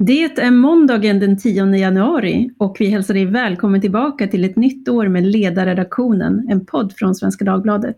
Det 0.00 0.38
är 0.38 0.50
måndagen 0.50 1.20
den 1.20 1.36
10 1.36 1.76
januari 1.76 2.50
och 2.58 2.76
vi 2.80 2.86
hälsar 2.86 3.14
dig 3.14 3.24
välkommen 3.24 3.80
tillbaka 3.80 4.26
till 4.26 4.44
ett 4.44 4.56
nytt 4.56 4.88
år 4.88 5.08
med 5.08 5.26
Ledarredaktionen, 5.26 6.48
en 6.48 6.66
podd 6.66 6.92
från 6.96 7.14
Svenska 7.14 7.44
Dagbladet. 7.44 7.96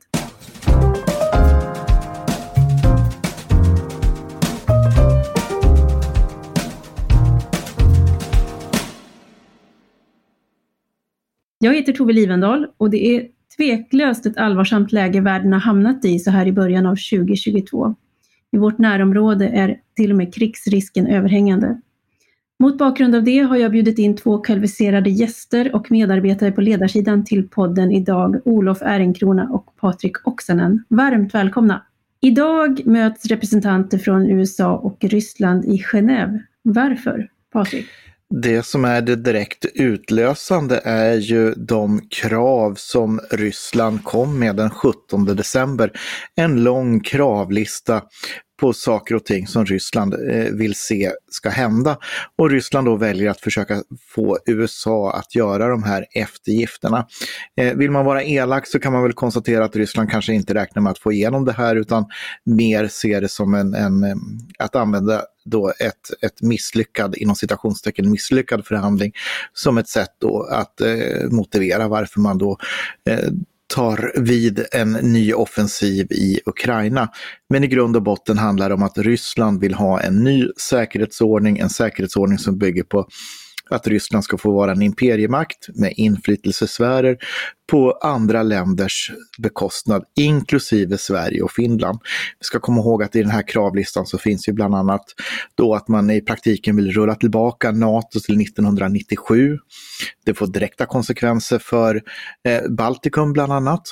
Jag 11.59 11.75
heter 11.75 11.93
Tove 11.93 12.13
Livendal 12.13 12.67
och 12.77 12.91
det 12.91 13.17
är 13.17 13.29
tveklöst 13.57 14.27
ett 14.27 14.37
allvarsamt 14.37 14.93
läge 14.93 15.21
världen 15.21 15.53
har 15.53 15.61
hamnat 15.61 16.05
i 16.05 16.19
så 16.19 16.31
här 16.31 16.47
i 16.47 16.53
början 16.53 16.87
av 16.87 16.97
2022. 16.97 17.95
I 18.53 18.59
vårt 18.59 18.79
närområde 18.79 19.49
är 19.49 19.81
till 19.97 20.11
och 20.11 20.17
med 20.17 20.35
krigsrisken 20.35 21.07
överhängande. 21.07 21.81
Mot 22.63 22.79
bakgrund 22.79 23.15
av 23.15 23.25
det 23.25 23.39
har 23.39 23.57
jag 23.57 23.73
bjudit 23.73 23.99
in 23.99 24.17
två 24.17 24.39
kvalificerade 24.39 25.11
gäster 25.11 25.75
och 25.75 25.91
medarbetare 25.91 26.53
på 26.53 26.61
ledarsidan 26.61 27.25
till 27.25 27.49
podden 27.49 27.93
idag, 27.93 28.41
Olof 28.45 28.83
Ehrenkrona 28.83 29.49
och 29.51 29.77
Patrik 29.77 30.29
Oksanen. 30.29 30.85
Varmt 30.89 31.35
välkomna! 31.35 31.87
Idag 32.21 32.87
möts 32.87 33.27
representanter 33.27 33.99
från 33.99 34.31
USA 34.31 34.77
och 34.77 34.97
Ryssland 35.01 35.65
i 35.65 35.77
Genève. 35.93 36.39
Varför, 36.63 37.29
Patrik? 37.53 37.87
Det 38.35 38.63
som 38.63 38.85
är 38.85 39.01
det 39.03 39.17
direkt 39.17 39.67
utlösande 39.75 40.81
är 40.85 41.15
ju 41.15 41.55
de 41.55 42.01
krav 42.09 42.75
som 42.77 43.21
Ryssland 43.31 44.05
kom 44.05 44.39
med 44.39 44.57
den 44.57 44.71
17 44.71 45.25
december. 45.25 45.93
En 46.35 46.65
lång 46.65 47.01
kravlista 47.01 48.03
på 48.61 48.73
saker 48.73 49.15
och 49.15 49.25
ting 49.25 49.47
som 49.47 49.67
Ryssland 49.67 50.15
eh, 50.15 50.53
vill 50.53 50.75
se 50.75 51.13
ska 51.31 51.51
hända. 51.51 51.99
Och 52.39 52.51
Ryssland 52.51 52.87
då 52.87 52.97
väljer 52.97 53.31
att 53.31 53.41
försöka 53.41 53.83
få 54.15 54.39
USA 54.47 55.13
att 55.13 55.35
göra 55.35 55.69
de 55.69 55.83
här 55.83 56.07
eftergifterna. 56.15 57.07
Eh, 57.57 57.75
vill 57.75 57.91
man 57.91 58.05
vara 58.05 58.25
elak 58.25 58.67
så 58.67 58.79
kan 58.79 58.93
man 58.93 59.03
väl 59.03 59.13
konstatera 59.13 59.65
att 59.65 59.77
Ryssland 59.77 60.11
kanske 60.11 60.33
inte 60.33 60.55
räknar 60.55 60.83
med 60.83 60.91
att 60.91 60.99
få 60.99 61.13
igenom 61.13 61.45
det 61.45 61.53
här 61.53 61.77
utan 61.77 62.05
mer 62.45 62.89
ser 62.89 63.21
det 63.21 63.29
som 63.29 63.55
en, 63.55 63.75
en 63.75 64.05
eh, 64.05 64.17
att 64.59 64.77
använda 64.77 65.23
då 65.45 65.69
ett, 65.69 66.23
ett 66.23 66.43
misslyckad, 66.43 67.17
inom 67.17 67.37
citationstecken 67.37 68.11
misslyckad 68.11 68.67
förhandling 68.67 69.13
som 69.53 69.79
ett 69.79 69.89
sätt 69.89 70.11
då 70.19 70.43
att 70.43 70.81
eh, 70.81 71.31
motivera 71.31 71.89
varför 71.89 72.21
man 72.21 72.39
då 72.39 72.59
eh, 73.11 73.31
tar 73.75 74.13
vid 74.17 74.67
en 74.73 74.93
ny 74.93 75.33
offensiv 75.33 76.07
i 76.13 76.41
Ukraina. 76.47 77.09
Men 77.49 77.65
i 77.65 77.67
grund 77.67 77.97
och 77.97 78.03
botten 78.03 78.39
handlar 78.39 78.69
det 78.69 78.75
om 78.75 78.83
att 78.83 78.99
Ryssland 78.99 79.61
vill 79.61 79.75
ha 79.75 80.01
en 80.01 80.25
ny 80.25 80.49
säkerhetsordning, 80.71 81.59
en 81.59 81.71
säkerhetsordning 81.71 82.39
som 82.39 82.59
bygger 82.59 82.83
på 82.83 83.09
att 83.71 83.87
Ryssland 83.87 84.25
ska 84.25 84.39
få 84.39 84.53
vara 84.53 84.73
en 84.73 84.83
imperiemakt 84.83 85.69
med 85.75 85.93
inflytelsesfärer 85.97 87.17
på 87.71 87.93
andra 87.93 88.43
länders 88.43 89.13
bekostnad, 89.39 90.05
inklusive 90.21 90.99
Sverige 90.99 91.43
och 91.43 91.53
Finland. 91.53 91.99
Vi 92.39 92.45
ska 92.45 92.61
komma 92.61 92.81
ihåg 92.81 93.03
att 93.03 93.17
i 93.17 93.23
den 93.23 93.31
här 93.31 93.49
kravlistan 93.49 94.07
så 94.07 94.19
finns 94.19 94.49
ju 94.49 94.53
bland 94.53 94.75
annat 94.75 95.05
då 95.55 95.75
att 95.75 95.89
man 95.89 96.11
i 96.11 96.21
praktiken 96.21 96.77
vill 96.77 96.93
rulla 96.93 97.15
tillbaka 97.15 97.73
NATO 97.73 98.21
till 98.21 98.41
1997. 98.41 99.59
Det 100.25 100.35
får 100.35 100.47
direkta 100.47 100.87
konsekvenser 100.87 101.59
för 101.59 102.03
eh, 102.49 102.71
Baltikum 102.71 103.33
bland 103.33 103.53
annat. 103.53 103.83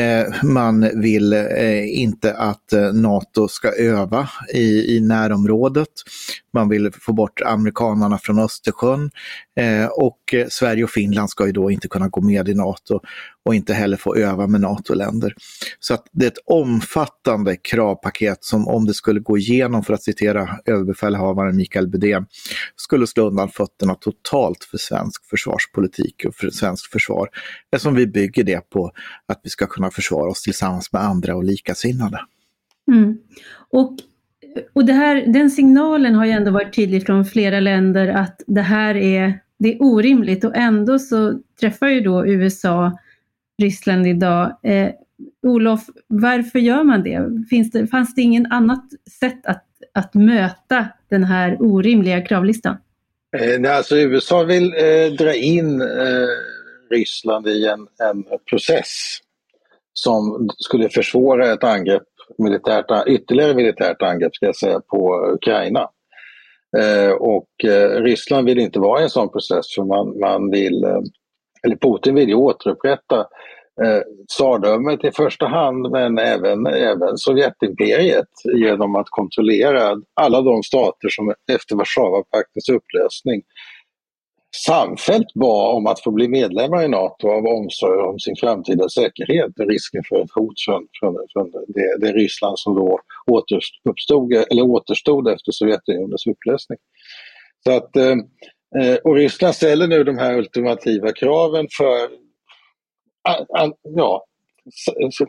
Eh, 0.00 0.44
man 0.44 1.00
vill 1.00 1.32
eh, 1.32 2.00
inte 2.00 2.34
att 2.34 2.72
eh, 2.72 2.92
NATO 2.92 3.48
ska 3.48 3.68
öva 3.72 4.28
i, 4.54 4.96
i 4.96 5.00
närområdet. 5.00 5.88
Man 6.52 6.68
vill 6.68 6.90
få 7.00 7.12
bort 7.12 7.40
amerikanarna 7.40 8.18
från 8.18 8.38
Östersjön 8.38 9.10
Eh, 9.56 9.86
och 9.86 10.34
eh, 10.34 10.46
Sverige 10.48 10.84
och 10.84 10.90
Finland 10.90 11.30
ska 11.30 11.46
ju 11.46 11.52
då 11.52 11.70
inte 11.70 11.88
kunna 11.88 12.08
gå 12.08 12.20
med 12.20 12.48
i 12.48 12.54
NATO 12.54 13.00
och 13.44 13.54
inte 13.54 13.74
heller 13.74 13.96
få 13.96 14.16
öva 14.16 14.46
med 14.46 14.60
NATO-länder. 14.60 15.34
Så 15.80 15.94
att 15.94 16.06
det 16.12 16.26
är 16.26 16.30
ett 16.30 16.42
omfattande 16.46 17.56
kravpaket 17.56 18.44
som 18.44 18.68
om 18.68 18.86
det 18.86 18.94
skulle 18.94 19.20
gå 19.20 19.38
igenom, 19.38 19.84
för 19.84 19.94
att 19.94 20.02
citera 20.02 20.48
överbefälhavaren 20.64 21.56
Mikael 21.56 21.88
Bydén, 21.88 22.26
skulle 22.76 23.06
slå 23.06 23.26
undan 23.26 23.48
fötterna 23.48 23.94
totalt 23.94 24.64
för 24.64 24.78
svensk 24.78 25.24
försvarspolitik 25.24 26.24
och 26.28 26.34
för 26.34 26.50
svensk 26.50 26.92
försvar. 26.92 27.28
Eftersom 27.72 27.94
vi 27.94 28.06
bygger 28.06 28.44
det 28.44 28.70
på 28.70 28.92
att 29.28 29.40
vi 29.42 29.50
ska 29.50 29.66
kunna 29.66 29.90
försvara 29.90 30.30
oss 30.30 30.42
tillsammans 30.42 30.92
med 30.92 31.02
andra 31.02 31.36
och 31.36 31.44
likasinnade. 31.44 32.20
Mm. 32.92 33.18
Och 33.70 33.98
och 34.72 34.84
det 34.84 34.92
här, 34.92 35.24
den 35.26 35.50
signalen 35.50 36.14
har 36.14 36.24
ju 36.24 36.30
ändå 36.30 36.50
varit 36.50 36.74
tydlig 36.74 37.06
från 37.06 37.24
flera 37.24 37.60
länder 37.60 38.08
att 38.08 38.42
det 38.46 38.60
här 38.60 38.94
är, 38.94 39.38
det 39.58 39.74
är 39.74 39.82
orimligt 39.82 40.44
och 40.44 40.56
ändå 40.56 40.98
så 40.98 41.40
träffar 41.60 41.88
ju 41.88 42.00
då 42.00 42.26
USA 42.26 42.98
Ryssland 43.62 44.06
idag. 44.06 44.56
Eh, 44.62 44.90
Olof, 45.42 45.80
varför 46.08 46.58
gör 46.58 46.84
man 46.84 47.02
det? 47.02 47.46
Finns 47.50 47.70
det? 47.70 47.86
Fanns 47.86 48.14
det 48.14 48.22
ingen 48.22 48.52
annat 48.52 48.84
sätt 49.20 49.46
att, 49.46 49.64
att 49.92 50.14
möta 50.14 50.88
den 51.08 51.24
här 51.24 51.56
orimliga 51.60 52.20
kravlistan? 52.20 52.76
Eh, 53.36 53.76
alltså 53.76 53.96
USA 53.96 54.44
vill 54.44 54.74
eh, 54.74 55.12
dra 55.18 55.34
in 55.34 55.80
eh, 55.80 56.28
Ryssland 56.90 57.48
i 57.48 57.66
en, 57.66 57.86
en 58.08 58.24
process 58.50 59.18
som 59.92 60.50
skulle 60.58 60.88
försvåra 60.88 61.52
ett 61.52 61.64
angrepp, 61.64 62.02
militärt, 62.38 63.06
ytterligare 63.06 63.54
militärt 63.54 64.02
angrepp 64.02 64.34
ska 64.34 64.46
jag 64.46 64.56
säga, 64.56 64.80
på 64.80 65.30
Ukraina. 65.34 65.88
Eh, 66.78 67.12
och 67.12 67.64
eh, 67.64 68.02
Ryssland 68.02 68.46
vill 68.46 68.58
inte 68.58 68.78
vara 68.78 69.00
i 69.00 69.02
en 69.02 69.10
sån 69.10 69.32
process 69.32 69.74
för 69.74 69.84
man, 69.84 70.18
man 70.20 70.50
vill 70.50 70.84
eh, 70.84 71.00
eller 71.66 71.76
Putin 71.76 72.14
vill 72.14 72.28
ju 72.28 72.34
återupprätta 72.34 73.18
eh, 73.82 74.02
tsardömet 74.28 75.04
i 75.04 75.10
första 75.10 75.46
hand 75.46 75.90
men 75.90 76.18
även, 76.18 76.66
även 76.66 77.16
Sovjetimperiet 77.16 78.28
genom 78.54 78.96
att 78.96 79.06
kontrollera 79.10 79.96
alla 80.14 80.42
de 80.42 80.62
stater 80.62 81.08
som 81.08 81.34
efter 81.52 81.76
Warszawapaktens 81.76 82.68
upplösning 82.68 83.42
samfällt 84.66 85.34
bad 85.34 85.76
om 85.76 85.86
att 85.86 86.00
få 86.00 86.10
bli 86.10 86.28
medlemmar 86.28 86.84
i 86.84 86.88
NATO 86.88 87.28
av 87.28 87.46
omsorg 87.46 88.00
om 88.00 88.18
sin 88.18 88.36
framtida 88.36 88.88
säkerhet 88.88 89.60
och 89.60 89.68
risken 89.68 90.02
för 90.08 90.16
ett 90.16 90.30
hot 90.34 90.54
från, 90.66 90.86
från, 91.00 91.16
från 91.32 91.50
det, 91.50 91.98
det 92.00 92.12
Ryssland 92.12 92.58
som 92.58 92.74
då 92.74 93.00
återuppstod, 93.26 94.32
eller 94.32 94.62
återstod 94.62 95.28
efter 95.28 95.52
Sovjetunionens 95.52 96.26
upplösning. 96.26 96.78
Så 97.64 97.72
att 97.72 97.96
Eh, 97.96 98.90
eh 98.90 98.96
och 98.96 99.14
Ryssland 99.14 99.54
ställer 99.54 99.86
nu 99.86 100.04
de 100.04 100.18
här 100.18 100.38
ultimativa 100.38 101.12
kraven 101.12 101.66
för, 101.70 102.08
ja, 103.82 104.24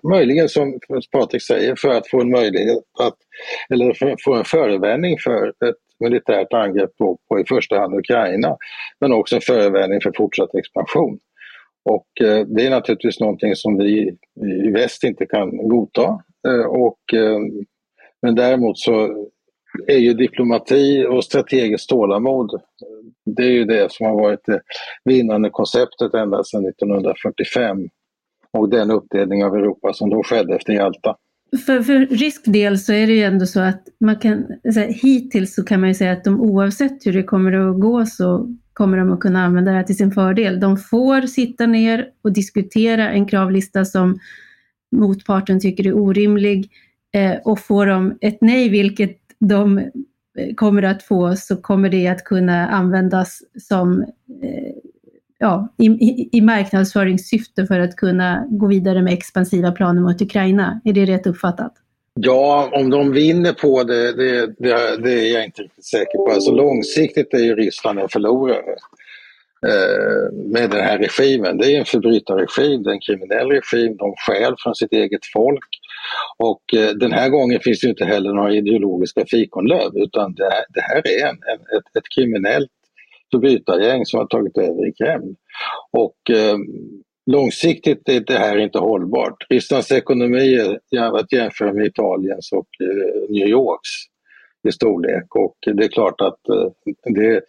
möjligen 0.09 0.49
som 0.49 0.79
Patrik 1.11 1.41
säger, 1.41 1.75
för 1.75 1.89
att 1.89 2.09
få 2.09 2.21
en 2.21 2.31
möjlighet 2.31 2.77
att, 2.99 3.15
eller 3.69 3.93
för 3.93 4.05
att 4.05 4.23
få 4.23 4.33
en 4.35 4.45
förevändning 4.45 5.17
för 5.19 5.47
ett 5.47 5.75
militärt 5.99 6.53
angrepp 6.53 6.97
på, 6.97 7.17
på 7.29 7.39
i 7.39 7.45
första 7.45 7.79
hand 7.79 7.95
Ukraina, 7.95 8.57
men 8.99 9.13
också 9.13 9.35
en 9.35 9.41
förevändning 9.41 10.01
för 10.01 10.11
fortsatt 10.17 10.55
expansion. 10.55 11.19
Och 11.89 12.27
eh, 12.27 12.45
det 12.45 12.65
är 12.65 12.69
naturligtvis 12.69 13.19
någonting 13.19 13.55
som 13.55 13.77
vi 13.77 14.17
i 14.67 14.71
väst 14.71 15.03
inte 15.03 15.25
kan 15.25 15.67
godta. 15.67 16.23
Eh, 16.47 16.65
och, 16.65 17.13
eh, 17.13 17.39
men 18.21 18.35
däremot 18.35 18.79
så 18.79 19.25
är 19.87 19.97
ju 19.97 20.13
diplomati 20.13 21.05
och 21.09 21.23
strategiskt 21.23 21.89
tålamod. 21.89 22.53
Eh, 22.53 22.61
det 23.25 23.43
är 23.43 23.51
ju 23.51 23.65
det 23.65 23.91
som 23.91 24.05
har 24.05 24.15
varit 24.15 24.45
det 24.45 24.61
vinnande 25.05 25.49
konceptet 25.49 26.13
ända 26.13 26.43
sedan 26.43 26.65
1945 26.65 27.89
och 28.55 28.69
den 28.69 28.91
uppdelning 28.91 29.45
av 29.45 29.55
Europa 29.55 29.93
som 29.93 30.09
då 30.09 30.23
skedde 30.23 30.55
efter 30.55 30.73
Jalta. 30.73 31.15
För, 31.65 31.81
för 31.81 31.99
rysk 31.99 32.41
del 32.45 32.79
så 32.79 32.93
är 32.93 33.07
det 33.07 33.13
ju 33.13 33.23
ändå 33.23 33.45
så 33.45 33.59
att 33.59 33.83
man 33.99 34.15
kan, 34.15 34.47
så 34.73 34.79
här, 34.79 34.87
hittills 34.87 35.55
så 35.55 35.63
kan 35.63 35.79
man 35.79 35.89
ju 35.89 35.95
säga 35.95 36.11
att 36.11 36.23
de 36.23 36.41
oavsett 36.41 37.05
hur 37.05 37.13
det 37.13 37.23
kommer 37.23 37.51
att 37.51 37.79
gå 37.79 38.05
så 38.05 38.55
kommer 38.73 38.97
de 38.97 39.13
att 39.13 39.19
kunna 39.19 39.45
använda 39.45 39.71
det 39.71 39.77
här 39.77 39.83
till 39.83 39.97
sin 39.97 40.11
fördel. 40.11 40.59
De 40.59 40.77
får 40.77 41.21
sitta 41.21 41.65
ner 41.65 42.09
och 42.21 42.33
diskutera 42.33 43.09
en 43.09 43.25
kravlista 43.25 43.85
som 43.85 44.19
motparten 44.91 45.59
tycker 45.59 45.87
är 45.87 45.97
orimlig 45.97 46.71
eh, 47.13 47.35
och 47.45 47.59
får 47.59 47.85
de 47.85 48.17
ett 48.21 48.37
nej, 48.41 48.69
vilket 48.69 49.17
de 49.39 49.77
eh, 49.77 50.53
kommer 50.55 50.83
att 50.83 51.03
få 51.03 51.35
så 51.35 51.55
kommer 51.57 51.89
det 51.89 52.07
att 52.07 52.23
kunna 52.23 52.67
användas 52.67 53.39
som 53.67 54.01
eh, 54.43 54.75
ja, 55.45 55.73
i, 55.77 55.85
i, 55.85 56.29
i 56.31 56.41
marknadsföringssyfte 56.41 57.65
för 57.65 57.79
att 57.79 57.95
kunna 57.95 58.45
gå 58.49 58.67
vidare 58.67 59.01
med 59.01 59.13
expansiva 59.13 59.71
planer 59.71 60.01
mot 60.01 60.21
Ukraina. 60.21 60.81
Är 60.85 60.93
det 60.93 61.05
rätt 61.05 61.27
uppfattat? 61.27 61.73
Ja, 62.19 62.69
om 62.73 62.89
de 62.89 63.11
vinner 63.11 63.53
på 63.53 63.83
det, 63.83 64.13
det, 64.13 64.47
det, 64.47 64.97
det 65.03 65.13
är 65.13 65.33
jag 65.33 65.45
inte 65.45 65.61
riktigt 65.61 65.85
säker 65.85 66.17
på. 66.17 66.31
Alltså 66.31 66.51
långsiktigt 66.51 67.33
är 67.33 67.39
ju 67.39 67.55
Ryssland 67.55 67.99
en 67.99 68.09
förlorare 68.09 68.75
eh, 69.67 70.33
med 70.33 70.69
den 70.69 70.83
här 70.83 70.97
regimen. 70.97 71.57
Det 71.57 71.73
är 71.73 71.79
en 71.79 71.85
förbrytarregim, 71.85 72.83
det 72.83 72.89
är 72.89 72.93
en 72.93 73.07
kriminell 73.07 73.49
regim, 73.49 73.97
de 73.97 74.13
stjäl 74.17 74.55
från 74.59 74.75
sitt 74.75 74.93
eget 74.93 75.25
folk 75.33 75.69
Och 76.37 76.73
eh, 76.73 76.89
den 76.89 77.11
här 77.11 77.29
gången 77.29 77.59
finns 77.59 77.79
det 77.79 77.89
inte 77.89 78.05
heller 78.05 78.33
några 78.33 78.53
ideologiska 78.53 79.25
fikonlöv 79.25 79.91
utan 79.95 80.33
det, 80.33 80.51
det 80.69 80.81
här 80.81 81.01
är 81.07 81.27
en, 81.29 81.37
ett, 81.75 81.97
ett 81.97 82.09
kriminellt 82.15 82.74
förbrytargäng 83.35 84.05
som 84.05 84.19
har 84.19 84.27
tagit 84.27 84.57
över 84.57 84.87
i 84.87 84.91
Kreml. 84.91 85.35
Och 85.91 86.35
eh, 86.35 86.57
långsiktigt 87.31 88.09
är 88.09 88.19
det 88.19 88.37
här 88.37 88.57
inte 88.57 88.79
hållbart. 88.79 89.45
Rysslands 89.49 89.91
ekonomi 89.91 90.55
är 90.91 91.19
att 91.19 91.33
jämföra 91.33 91.73
med 91.73 91.85
Italiens 91.85 92.51
och 92.51 92.67
eh, 92.79 93.29
New 93.29 93.47
Yorks 93.47 93.89
i 94.67 94.71
storlek 94.71 95.35
och 95.35 95.55
det 95.75 95.83
är 95.83 95.87
klart 95.87 96.21
att 96.21 96.49
eh, 96.49 96.71
det, 97.15 97.41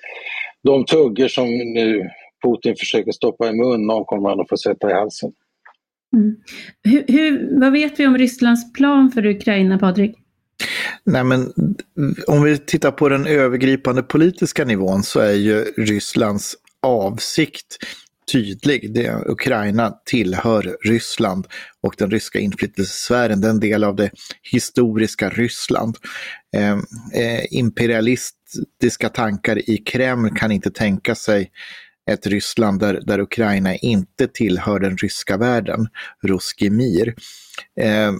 de 0.62 0.84
tuggor 0.84 1.28
som 1.28 1.48
nu 1.48 2.10
Putin 2.44 2.76
försöker 2.76 3.12
stoppa 3.12 3.48
i 3.48 3.52
mun, 3.52 3.86
någon 3.86 4.04
kommer 4.04 4.28
han 4.28 4.40
att 4.40 4.48
få 4.48 4.56
sätta 4.56 4.90
i 4.90 4.92
halsen. 4.92 5.32
Mm. 6.16 6.36
Hur, 6.84 7.04
hur, 7.08 7.60
vad 7.60 7.72
vet 7.72 8.00
vi 8.00 8.06
om 8.06 8.18
Rysslands 8.18 8.72
plan 8.72 9.10
för 9.10 9.26
Ukraina, 9.26 9.78
Patrik? 9.78 10.16
Nej, 11.04 11.24
men 11.24 11.52
om 12.26 12.42
vi 12.42 12.58
tittar 12.58 12.90
på 12.90 13.08
den 13.08 13.26
övergripande 13.26 14.02
politiska 14.02 14.64
nivån 14.64 15.02
så 15.02 15.20
är 15.20 15.32
ju 15.32 15.64
Rysslands 15.64 16.56
avsikt 16.82 17.78
tydlig. 18.32 18.94
Det, 18.94 19.22
Ukraina 19.26 19.90
tillhör 20.04 20.76
Ryssland 20.84 21.46
och 21.82 21.94
den 21.98 22.10
ryska 22.10 22.38
inflytelsesfären, 22.38 23.40
den 23.40 23.60
del 23.60 23.84
av 23.84 23.96
det 23.96 24.10
historiska 24.42 25.30
Ryssland. 25.30 25.96
Eh, 26.56 26.78
eh, 27.22 27.44
imperialistiska 27.50 29.08
tankar 29.08 29.70
i 29.70 29.78
Kreml 29.78 30.36
kan 30.36 30.52
inte 30.52 30.70
tänka 30.70 31.14
sig 31.14 31.50
ett 32.10 32.26
Ryssland 32.26 32.80
där, 32.80 33.00
där 33.06 33.20
Ukraina 33.20 33.76
inte 33.76 34.28
tillhör 34.28 34.80
den 34.80 34.96
ryska 34.96 35.36
världen, 35.36 35.88
Ruski 36.22 36.70
Mir. 36.70 37.14
Eh, 37.80 38.12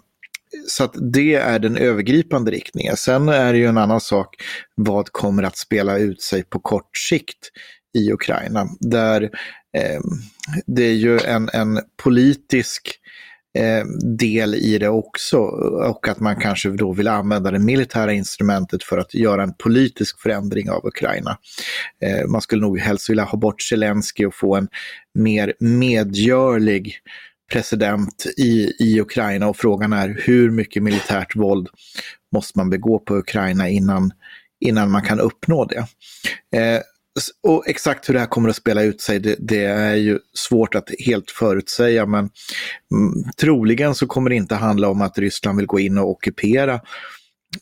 så 0.66 0.84
att 0.84 0.94
det 1.12 1.34
är 1.34 1.58
den 1.58 1.76
övergripande 1.76 2.50
riktningen. 2.50 2.96
Sen 2.96 3.28
är 3.28 3.52
det 3.52 3.58
ju 3.58 3.66
en 3.66 3.78
annan 3.78 4.00
sak 4.00 4.36
vad 4.74 5.12
kommer 5.12 5.42
att 5.42 5.56
spela 5.56 5.98
ut 5.98 6.22
sig 6.22 6.42
på 6.44 6.58
kort 6.58 6.96
sikt 6.96 7.50
i 7.98 8.12
Ukraina. 8.12 8.68
Där 8.80 9.22
eh, 9.76 10.00
det 10.66 10.84
är 10.84 10.94
ju 10.94 11.18
en, 11.18 11.50
en 11.52 11.80
politisk 12.02 13.00
eh, 13.58 13.86
del 14.18 14.54
i 14.54 14.78
det 14.78 14.88
också 14.88 15.38
och 15.38 16.08
att 16.08 16.20
man 16.20 16.36
kanske 16.36 16.70
då 16.70 16.92
vill 16.92 17.08
använda 17.08 17.50
det 17.50 17.58
militära 17.58 18.12
instrumentet 18.12 18.82
för 18.82 18.98
att 18.98 19.14
göra 19.14 19.42
en 19.42 19.54
politisk 19.54 20.20
förändring 20.20 20.70
av 20.70 20.86
Ukraina. 20.86 21.38
Eh, 22.02 22.26
man 22.26 22.40
skulle 22.40 22.62
nog 22.62 22.78
helst 22.78 23.10
vilja 23.10 23.24
ha 23.24 23.38
bort 23.38 23.62
Zelensky 23.62 24.26
och 24.26 24.34
få 24.34 24.56
en 24.56 24.68
mer 25.14 25.54
medgörlig 25.60 27.00
president 27.52 28.26
i, 28.36 28.72
i 28.78 29.00
Ukraina 29.00 29.48
och 29.48 29.56
frågan 29.56 29.92
är 29.92 30.22
hur 30.24 30.50
mycket 30.50 30.82
militärt 30.82 31.36
våld 31.36 31.68
måste 32.32 32.58
man 32.58 32.70
begå 32.70 32.98
på 32.98 33.16
Ukraina 33.16 33.68
innan, 33.68 34.12
innan 34.60 34.90
man 34.90 35.02
kan 35.02 35.20
uppnå 35.20 35.64
det. 35.64 35.86
Eh, 36.58 36.80
och 37.42 37.68
exakt 37.68 38.08
hur 38.08 38.14
det 38.14 38.20
här 38.20 38.26
kommer 38.26 38.48
att 38.48 38.56
spela 38.56 38.82
ut 38.82 39.00
sig, 39.00 39.18
det, 39.18 39.36
det 39.38 39.64
är 39.64 39.94
ju 39.94 40.18
svårt 40.34 40.74
att 40.74 40.90
helt 41.06 41.30
förutsäga, 41.30 42.06
men 42.06 42.30
mm, 42.92 43.30
troligen 43.40 43.94
så 43.94 44.06
kommer 44.06 44.30
det 44.30 44.36
inte 44.36 44.54
handla 44.54 44.88
om 44.88 45.02
att 45.02 45.18
Ryssland 45.18 45.58
vill 45.58 45.66
gå 45.66 45.80
in 45.80 45.98
och 45.98 46.10
ockupera 46.10 46.80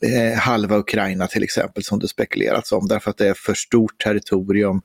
eh, 0.00 0.38
halva 0.38 0.76
Ukraina 0.76 1.26
till 1.26 1.42
exempel, 1.42 1.84
som 1.84 1.98
det 1.98 2.08
spekulerats 2.08 2.72
om, 2.72 2.88
därför 2.88 3.10
att 3.10 3.19
det 3.19 3.28
är 3.28 3.34
för 3.34 3.54
stort 3.54 4.02
territorium, 4.04 4.82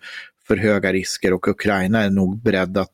för 0.48 0.58
höga 0.58 0.94
risker 0.94 1.34
och 1.34 1.48
Ukraina 1.48 2.04
är 2.04 2.10
nog 2.10 2.42
beredd 2.42 2.78
att 2.78 2.94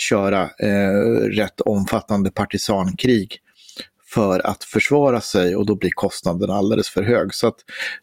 köra 0.00 0.42
eh, 0.58 1.20
rätt 1.30 1.60
omfattande 1.60 2.30
partisankrig 2.30 3.40
för 4.14 4.46
att 4.46 4.64
försvara 4.64 5.20
sig 5.20 5.56
och 5.56 5.66
då 5.66 5.74
blir 5.74 5.90
kostnaden 5.90 6.50
alldeles 6.50 6.88
för 6.88 7.02
hög. 7.02 7.34
Så 7.34 7.46
att 7.46 7.56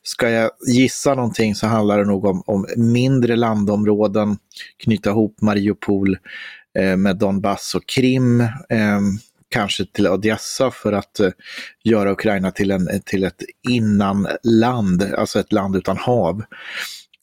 ska 0.04 0.30
jag 0.30 0.52
gissa 0.68 1.16
någonting 1.16 1.56
så 1.56 1.68
handlar 1.68 1.98
det 1.98 2.06
nog 2.06 2.26
om, 2.26 2.44
om 2.46 2.66
mindre 2.78 3.36
landområden, 3.36 4.38
knyta 4.84 5.10
ihop 5.10 5.42
Mariupol 5.42 6.18
eh, 6.80 6.98
med 6.98 7.18
Donbass 7.18 7.76
och 7.76 7.86
Krim, 7.86 8.42
eh, 8.70 9.00
kanske 9.50 9.86
till 9.86 10.08
Odessa 10.08 10.72
för 10.72 10.94
att 10.94 11.20
eh, 11.20 11.30
göra 11.84 12.12
Ukraina 12.12 12.52
till, 12.52 12.72
en, 12.72 13.02
till 13.06 13.24
ett 13.24 13.42
innanland, 13.70 15.04
alltså 15.18 15.40
ett 15.40 15.54
land 15.54 15.76
utan 15.76 15.98
hav 15.98 16.44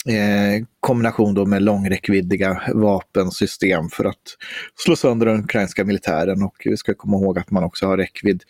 eh, 0.07 0.65
kombination 0.81 1.35
då 1.35 1.47
med 1.47 1.63
långräckviddiga 1.63 2.63
vapensystem 2.75 3.89
för 3.89 4.05
att 4.05 4.37
slå 4.85 4.97
sönder 4.97 5.27
den 5.27 5.45
ukrainska 5.45 5.85
militären. 5.85 6.43
Och 6.43 6.63
vi 6.65 6.77
ska 6.77 6.95
komma 6.95 7.17
ihåg 7.17 7.39
att 7.39 7.51
man 7.51 7.65
också 7.65 7.87
har 7.87 7.97
räckvidd 7.97 8.43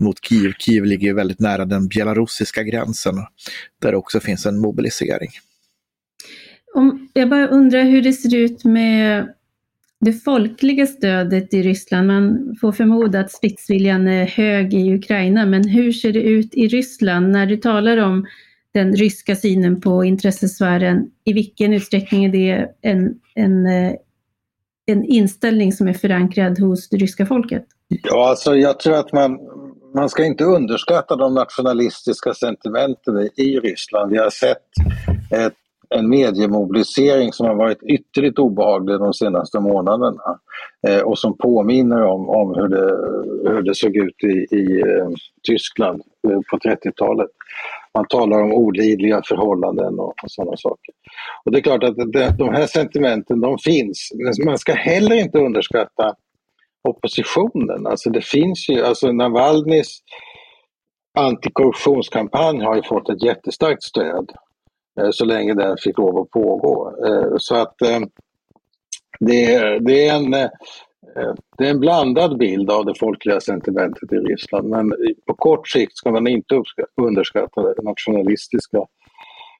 mot 0.00 0.24
Kiev. 0.24 0.52
Kiev 0.58 0.84
ligger 0.84 1.14
väldigt 1.14 1.40
nära 1.40 1.64
den 1.64 1.88
belarusiska 1.88 2.62
gränsen 2.62 3.14
där 3.82 3.90
det 3.90 3.96
också 3.98 4.20
finns 4.20 4.46
en 4.46 4.58
mobilisering. 4.58 5.30
Om, 6.74 7.08
jag 7.12 7.28
bara 7.28 7.48
undrar 7.48 7.84
hur 7.84 8.02
det 8.02 8.12
ser 8.12 8.36
ut 8.36 8.64
med 8.64 9.28
det 10.00 10.12
folkliga 10.12 10.86
stödet 10.86 11.54
i 11.54 11.62
Ryssland. 11.62 12.06
Man 12.06 12.56
får 12.60 12.72
förmoda 12.72 13.20
att 13.20 13.32
stridsviljan 13.32 14.08
är 14.08 14.26
hög 14.26 14.74
i 14.74 14.94
Ukraina, 14.94 15.46
men 15.46 15.68
hur 15.68 15.92
ser 15.92 16.12
det 16.12 16.22
ut 16.22 16.54
i 16.54 16.68
Ryssland 16.68 17.30
när 17.30 17.46
du 17.46 17.56
talar 17.56 17.96
om 17.96 18.26
den 18.74 18.96
ryska 18.96 19.36
synen 19.36 19.80
på 19.80 20.04
intressesfären, 20.04 21.10
i 21.24 21.32
vilken 21.32 21.72
utsträckning 21.72 22.24
är 22.24 22.32
det 22.32 22.68
en, 22.82 23.20
en, 23.34 23.66
eh, 23.66 23.92
en 24.86 25.04
inställning 25.04 25.72
som 25.72 25.88
är 25.88 25.92
förankrad 25.92 26.58
hos 26.58 26.88
det 26.88 26.96
ryska 26.96 27.26
folket? 27.26 27.64
Ja, 27.88 28.28
alltså 28.28 28.56
jag 28.56 28.80
tror 28.80 28.94
att 28.94 29.12
man, 29.12 29.38
man 29.94 30.08
ska 30.08 30.24
inte 30.24 30.44
underskatta 30.44 31.16
de 31.16 31.34
nationalistiska 31.34 32.34
sentimenten 32.34 33.30
i 33.36 33.60
Ryssland. 33.60 34.10
Vi 34.10 34.18
har 34.18 34.30
sett 34.30 34.66
ett, 35.30 35.54
en 35.90 36.08
mediemobilisering 36.08 37.32
som 37.32 37.46
har 37.46 37.54
varit 37.54 37.82
ytterligt 37.82 38.38
obehaglig 38.38 38.98
de 38.98 39.14
senaste 39.14 39.60
månaderna 39.60 40.38
eh, 40.88 41.00
och 41.00 41.18
som 41.18 41.36
påminner 41.36 42.02
om, 42.02 42.28
om 42.28 42.54
hur, 42.54 42.68
det, 42.68 42.90
hur 43.50 43.62
det 43.62 43.74
såg 43.74 43.96
ut 43.96 44.24
i, 44.24 44.56
i 44.56 44.80
eh, 44.80 45.08
Tyskland 45.48 46.02
eh, 46.28 46.40
på 46.50 46.58
30-talet. 46.68 47.30
Man 47.98 48.06
talar 48.08 48.42
om 48.42 48.52
olidliga 48.52 49.22
förhållanden 49.28 49.98
och, 49.98 50.14
och 50.22 50.30
sådana 50.30 50.56
saker. 50.56 50.94
Och 51.44 51.52
det 51.52 51.58
är 51.58 51.62
klart 51.62 51.84
att 51.84 51.96
det, 51.96 52.34
de 52.38 52.48
här 52.48 52.66
sentimenten 52.66 53.40
de 53.40 53.58
finns, 53.58 54.12
men 54.14 54.46
man 54.46 54.58
ska 54.58 54.72
heller 54.72 55.16
inte 55.16 55.38
underskatta 55.38 56.14
oppositionen. 56.88 57.86
Alltså 57.86 58.10
det 58.10 58.24
finns 58.24 58.68
ju, 58.68 58.84
alltså 58.84 59.12
Navalnys 59.12 59.98
antikorruptionskampanj 61.18 62.60
har 62.60 62.76
ju 62.76 62.82
fått 62.82 63.08
ett 63.08 63.22
jättestarkt 63.22 63.82
stöd 63.82 64.32
eh, 65.00 65.10
så 65.10 65.24
länge 65.24 65.54
den 65.54 65.76
fick 65.76 65.98
lov 65.98 66.18
att 66.18 66.30
pågå. 66.30 66.94
Eh, 67.06 67.34
så 67.38 67.54
att 67.54 67.82
eh, 67.82 68.00
det, 69.20 69.54
är, 69.54 69.80
det 69.80 70.08
är 70.08 70.16
en 70.16 70.34
Eh, 70.34 70.48
Eh, 71.16 71.34
det 71.58 71.66
är 71.66 71.70
en 71.70 71.80
blandad 71.80 72.38
bild 72.38 72.70
av 72.70 72.84
det 72.84 72.98
folkliga 72.98 73.40
sentimentet 73.40 74.12
i 74.12 74.16
Ryssland 74.16 74.68
men 74.68 74.92
på 75.26 75.34
kort 75.34 75.68
sikt 75.68 75.96
ska 75.96 76.10
man 76.10 76.26
inte 76.26 76.62
underskatta 77.02 77.62
de 77.62 77.84
nationalistiska 77.84 78.84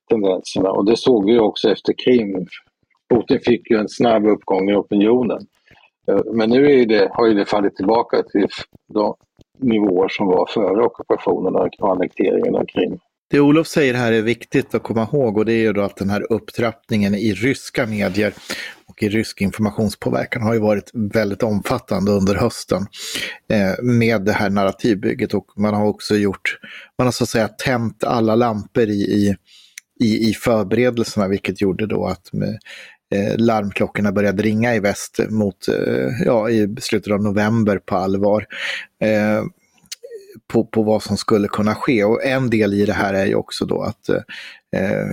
tendenserna 0.09 0.71
och 0.71 0.85
det 0.85 0.97
såg 0.97 1.26
vi 1.26 1.38
också 1.38 1.71
efter 1.71 1.95
Krim. 2.05 2.47
Putin 3.14 3.40
fick 3.40 3.71
ju 3.71 3.76
en 3.76 3.88
snabb 3.88 4.26
uppgång 4.26 4.71
i 4.71 4.75
opinionen. 4.75 5.47
Eh, 6.09 6.21
men 6.33 6.50
nu 6.50 6.81
är 6.81 6.87
det, 6.87 7.09
har 7.12 7.26
ju 7.26 7.35
det 7.35 7.47
fallit 7.47 7.76
tillbaka 7.76 8.23
till 8.23 8.49
de 8.95 9.14
nivåer 9.59 10.09
som 10.09 10.26
var 10.26 10.47
före 10.55 10.85
ockupationen 10.85 11.55
och 11.55 11.90
annekteringen 11.90 12.55
av 12.55 12.64
Krim. 12.64 12.99
Det 13.31 13.40
Olof 13.40 13.67
säger 13.67 13.95
här 13.95 14.12
är 14.12 14.23
viktigt 14.23 14.75
att 14.75 14.83
komma 14.83 15.09
ihåg 15.12 15.38
och 15.38 15.45
det 15.45 15.52
är 15.52 15.61
ju 15.61 15.73
då 15.73 15.81
att 15.81 15.97
den 15.97 16.11
här 16.11 16.33
upptrappningen 16.33 17.14
i 17.14 17.33
ryska 17.33 17.87
medier 17.87 18.35
och 19.07 19.12
rysk 19.12 19.40
informationspåverkan 19.40 20.43
har 20.43 20.55
ju 20.55 20.61
varit 20.61 20.90
väldigt 20.95 21.43
omfattande 21.43 22.12
under 22.12 22.35
hösten 22.35 22.87
eh, 23.52 23.83
med 23.83 24.25
det 24.25 24.33
här 24.33 24.50
narrativbygget 24.50 25.35
och 25.35 25.47
man 25.57 25.75
har 25.75 25.87
också 25.87 26.17
gjort, 26.17 26.59
man 26.99 27.07
har 27.07 27.12
så 27.12 27.25
att 27.25 27.31
säga 27.31 27.49
tänt 27.49 28.05
alla 28.05 28.35
lampor 28.35 28.83
i, 28.83 29.37
i, 30.00 30.28
i 30.31 30.35
förberedelserna 30.35 31.28
vilket 31.28 31.61
gjorde 31.61 31.87
då 31.87 32.07
att 32.07 32.33
med, 32.33 32.59
eh, 33.14 33.37
larmklockorna 33.37 34.12
började 34.12 34.43
ringa 34.43 34.75
i 34.75 34.81
väst 34.81 35.19
mot, 35.28 35.69
eh, 35.69 36.11
ja, 36.25 36.50
i 36.50 36.76
slutet 36.81 37.12
av 37.12 37.23
november 37.23 37.78
på 37.78 37.97
allvar. 37.97 38.47
Eh, 39.02 39.43
på, 40.47 40.64
på 40.64 40.83
vad 40.83 41.02
som 41.02 41.16
skulle 41.16 41.49
kunna 41.49 41.75
ske. 41.75 42.04
Och 42.04 42.25
en 42.25 42.50
del 42.50 42.75
i 42.75 42.87
det 42.87 42.92
här 42.92 43.14
är 43.14 43.26
ju 43.26 43.35
också 43.35 43.66
då 43.66 43.83
att 43.83 44.09
eh, 44.09 44.21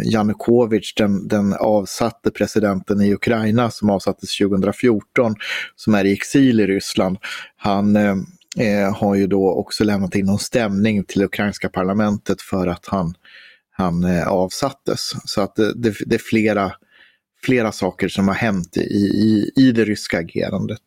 Janukovic, 0.03 0.93
den, 0.97 1.27
den 1.27 1.53
avsatte 1.53 2.31
presidenten 2.31 3.01
i 3.01 3.13
Ukraina 3.13 3.71
som 3.71 3.89
avsattes 3.89 4.37
2014, 4.37 5.35
som 5.75 5.95
är 5.95 6.05
i 6.05 6.13
exil 6.13 6.59
i 6.59 6.67
Ryssland, 6.67 7.17
han 7.57 7.95
eh, 7.95 8.15
eh, 8.59 8.95
har 8.95 9.15
ju 9.15 9.27
då 9.27 9.49
också 9.49 9.83
lämnat 9.83 10.15
in 10.15 10.25
någon 10.25 10.39
stämning 10.39 11.03
till 11.03 11.23
ukrainska 11.23 11.69
parlamentet 11.69 12.41
för 12.41 12.67
att 12.67 12.85
han, 12.87 13.13
han 13.71 14.03
eh, 14.03 14.27
avsattes. 14.27 15.11
Så 15.25 15.41
att 15.41 15.55
det, 15.55 15.73
det, 15.73 15.95
det, 16.05 16.15
är 16.15 16.21
flera, 16.29 16.71
flera 17.43 17.71
saker 17.71 18.07
som 18.07 18.27
har 18.27 18.35
hänt 18.35 18.77
i, 18.77 19.05
i, 19.05 19.51
i 19.55 19.71
det 19.71 19.85
ryska 19.85 20.19
agerandet 20.19 20.81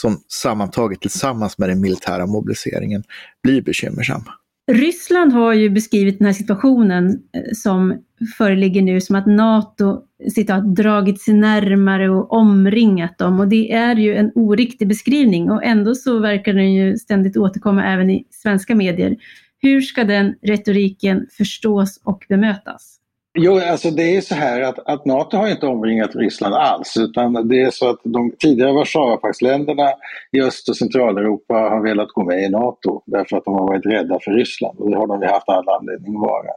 som 0.00 0.16
sammantaget 0.28 1.00
tillsammans 1.00 1.58
med 1.58 1.68
den 1.68 1.80
militära 1.80 2.26
mobiliseringen 2.26 3.02
blir 3.42 3.62
bekymmersam. 3.62 4.22
Ryssland 4.72 5.32
har 5.32 5.52
ju 5.52 5.70
beskrivit 5.70 6.18
den 6.18 6.26
här 6.26 6.32
situationen 6.32 7.10
eh, 7.10 7.42
som 7.54 7.94
föreligger 8.38 8.82
nu 8.82 9.00
som 9.00 9.16
att 9.16 9.26
NATO 9.26 10.02
citat, 10.34 10.76
dragit 10.76 11.20
sig 11.20 11.34
närmare 11.34 12.10
och 12.10 12.32
omringat 12.32 13.18
dem. 13.18 13.40
Och 13.40 13.48
det 13.48 13.72
är 13.72 13.96
ju 13.96 14.14
en 14.14 14.32
oriktig 14.34 14.88
beskrivning 14.88 15.50
och 15.50 15.64
ändå 15.64 15.94
så 15.94 16.18
verkar 16.18 16.52
den 16.52 16.72
ju 16.72 16.96
ständigt 16.96 17.36
återkomma 17.36 17.84
även 17.84 18.10
i 18.10 18.24
svenska 18.30 18.74
medier. 18.74 19.16
Hur 19.58 19.80
ska 19.80 20.04
den 20.04 20.34
retoriken 20.42 21.26
förstås 21.36 22.00
och 22.04 22.24
bemötas? 22.28 22.98
Jo, 23.40 23.60
alltså 23.70 23.90
det 23.90 24.16
är 24.16 24.20
så 24.20 24.34
här 24.34 24.60
att, 24.62 24.78
att 24.78 25.04
NATO 25.04 25.36
har 25.36 25.48
inte 25.48 25.66
omringat 25.66 26.16
Ryssland 26.16 26.54
alls 26.54 26.96
utan 26.96 27.48
det 27.48 27.62
är 27.62 27.70
så 27.70 27.90
att 27.90 28.00
de 28.04 28.32
tidigare 28.38 28.72
Warszawapaktsländerna 28.72 29.90
i 30.32 30.42
Öst 30.42 30.68
och 30.68 30.76
Centraleuropa 30.76 31.54
har 31.54 31.82
velat 31.82 32.08
gå 32.08 32.24
med 32.24 32.42
i 32.42 32.48
NATO 32.48 33.02
därför 33.06 33.36
att 33.36 33.44
de 33.44 33.54
har 33.54 33.66
varit 33.66 33.86
rädda 33.86 34.18
för 34.24 34.30
Ryssland 34.30 34.78
och 34.78 34.90
det 34.90 34.96
har 34.96 35.06
de 35.06 35.22
haft 35.26 35.48
all 35.48 35.68
anledning 35.68 36.14
att 36.14 36.20
vara. 36.20 36.50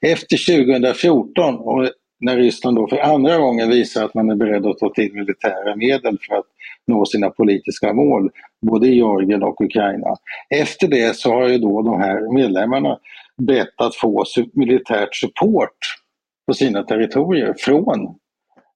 Efter 0.00 0.64
2014 0.64 1.54
och 1.54 1.88
när 2.20 2.36
Ryssland 2.36 2.76
då 2.76 2.88
för 2.88 2.98
andra 2.98 3.38
gången 3.38 3.68
visar 3.68 4.04
att 4.04 4.14
man 4.14 4.30
är 4.30 4.36
beredd 4.36 4.66
att 4.66 4.78
ta 4.78 4.92
till 4.92 5.12
militära 5.14 5.76
medel 5.76 6.18
för 6.28 6.34
att 6.34 6.46
nå 6.86 7.04
sina 7.04 7.30
politiska 7.30 7.92
mål, 7.92 8.30
både 8.66 8.86
i 8.86 8.94
Georgien 8.94 9.42
och 9.42 9.60
Ukraina. 9.60 10.16
Efter 10.50 10.88
det 10.88 11.16
så 11.16 11.32
har 11.32 11.48
ju 11.48 11.58
då 11.58 11.82
de 11.82 12.00
här 12.00 12.34
medlemmarna 12.34 12.98
bett 13.42 13.80
att 13.80 13.94
få 13.94 14.24
militärt 14.54 15.14
support 15.14 16.01
på 16.46 16.54
sina 16.54 16.82
territorier 16.82 17.54
från 17.58 18.16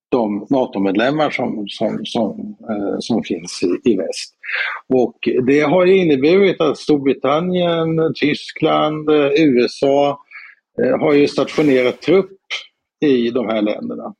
de 0.08 0.46
NATO-medlemmar 0.50 1.30
som, 1.30 1.68
som, 1.68 2.00
som, 2.04 2.56
eh, 2.70 2.96
som 2.99 3.23
finns 3.23 3.62
i, 3.62 3.90
i, 3.90 3.96
väst. 3.96 4.35
Och 4.88 5.18
det 5.46 5.61
har 5.61 5.87
inneburit 5.87 6.61
att 6.61 6.78
Storbritannien, 6.78 8.14
Tyskland, 8.14 9.11
eh, 9.11 9.30
USA 9.37 10.20
eh, 10.82 10.99
har 10.99 11.12
ju 11.12 11.28
stationerat 11.28 12.00
trupp 12.02 12.38
i 13.00 13.30
de 13.30 13.49
här 13.49 13.62
länderna. 13.62 14.14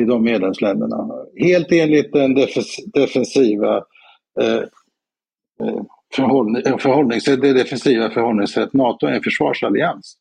I 0.00 0.04
de 0.04 0.24
medlemsländerna. 0.24 1.08
Helt 1.36 1.72
enligt 1.72 2.12
den 2.12 2.34
defensiva 2.94 3.76
eh, 4.40 4.56
eh 5.62 5.82
förhållning, 6.14 6.62
förhållningssätt, 6.78 7.40
det 7.40 7.52
defensiva 7.52 8.10
förhållningssätt. 8.10 8.72
NATO 8.72 9.06
är 9.06 9.12
en 9.12 9.22
försvarsallians. 9.22 10.16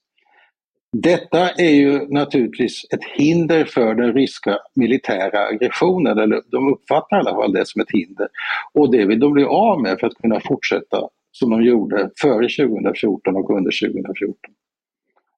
Detta 0.92 1.50
är 1.50 1.72
ju 1.72 2.08
naturligtvis 2.08 2.86
ett 2.94 3.04
hinder 3.18 3.66
för 3.66 3.96
den 3.96 4.14
ryska 4.14 4.58
militära 4.76 5.48
aggressionen, 5.48 6.18
eller 6.18 6.42
de 6.52 6.74
uppfattar 6.74 7.18
i 7.18 7.20
alla 7.20 7.36
fall 7.36 7.54
det 7.54 7.68
som 7.68 7.82
ett 7.82 7.92
hinder. 7.92 8.28
Och 8.74 8.92
det 8.92 9.06
vill 9.06 9.20
de 9.20 9.34
bli 9.34 9.44
av 9.44 9.82
med 9.82 10.00
för 10.00 10.08
att 10.08 10.16
kunna 10.22 10.40
fortsätta 10.40 11.10
som 11.32 11.50
de 11.50 11.64
gjorde 11.64 12.10
före 12.22 12.50
2014 12.50 13.36
och 13.36 13.50
under 13.50 13.88
2014. 13.88 14.36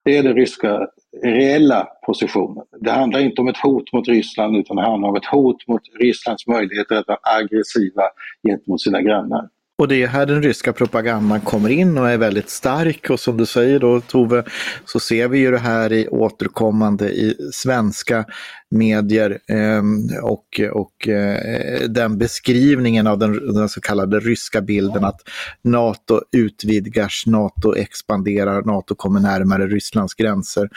Det 0.04 0.18
är 0.18 0.24
den 0.24 0.36
ryska 0.36 0.88
reella 1.24 1.88
positionen. 2.06 2.66
Det 2.80 2.92
handlar 2.92 3.20
inte 3.20 3.42
om 3.42 3.48
ett 3.48 3.58
hot 3.58 3.94
mot 3.94 4.08
Ryssland 4.08 4.58
utan 4.58 4.76
det 4.76 4.84
handlar 4.84 5.10
om 5.10 5.16
ett 5.16 5.26
hot 5.26 5.68
mot 5.68 5.82
Rysslands 6.00 6.48
möjligheter 6.48 6.96
att 6.96 7.08
vara 7.08 7.20
aggressiva 7.22 8.04
gentemot 8.48 8.82
sina 8.82 9.02
grannar. 9.02 9.50
Och 9.82 9.88
det 9.88 10.04
är 10.04 10.08
här 10.08 10.26
den 10.26 10.44
ryska 10.44 10.74
propagandan 10.74 11.42
kommer 11.42 11.70
in 11.70 11.98
och 11.98 12.10
är 12.10 12.18
väldigt 12.18 12.50
stark. 12.50 13.10
Och 13.10 13.20
som 13.20 13.38
du 13.38 13.46
säger 13.46 13.80
då 13.80 14.02
Tove, 14.02 14.44
så 14.86 15.00
ser 15.00 15.28
vi 15.28 15.40
ju 15.40 15.52
det 15.52 15.60
här 15.60 15.94
i 15.94 16.08
återkommande 16.08 17.10
i 17.10 17.36
svenska 17.54 18.26
medier. 18.70 19.40
Eh, 19.48 19.84
och, 20.24 20.62
och 20.72 21.08
eh, 21.08 21.82
den 21.90 22.18
beskrivningen 22.18 23.08
av 23.08 23.18
den, 23.18 23.54
den, 23.54 23.70
så 23.70 23.82
kallade 23.82 24.20
ryska 24.20 24.62
bilden 24.62 25.04
att 25.04 25.22
NATO 25.62 26.22
utvidgas, 26.32 27.24
NATO 27.26 27.76
expanderar, 27.76 28.62
NATO 28.62 28.96
kommer 28.96 29.20
närmare 29.20 29.68
Rysslands 29.68 30.14
gränser. 30.14 30.70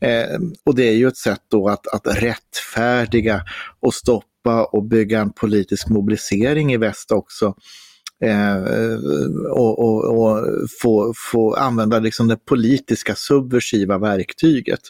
Eh, 0.00 0.38
och 0.64 0.74
det 0.74 0.88
är 0.88 0.94
ju 0.94 1.08
ett 1.08 1.16
sätt 1.16 1.42
då 1.50 1.68
att, 1.68 1.86
att 1.86 2.22
rättfärdiga 2.22 3.42
och 3.80 3.94
stoppa 3.94 4.64
och 4.64 4.84
bygga 4.84 5.20
en 5.20 5.32
politisk 5.32 5.88
mobilisering 5.88 6.72
i 6.72 6.76
väst 6.76 7.12
också. 7.12 7.54
Eh, 8.24 8.56
och, 9.50 9.78
och, 9.78 10.18
och, 10.18 10.46
få, 10.82 11.12
få 11.16 11.54
använda 11.54 11.98
liksom 11.98 12.28
det 12.28 12.36
politiska 12.36 13.14
subversiva 13.14 13.98
verktyget. 13.98 14.80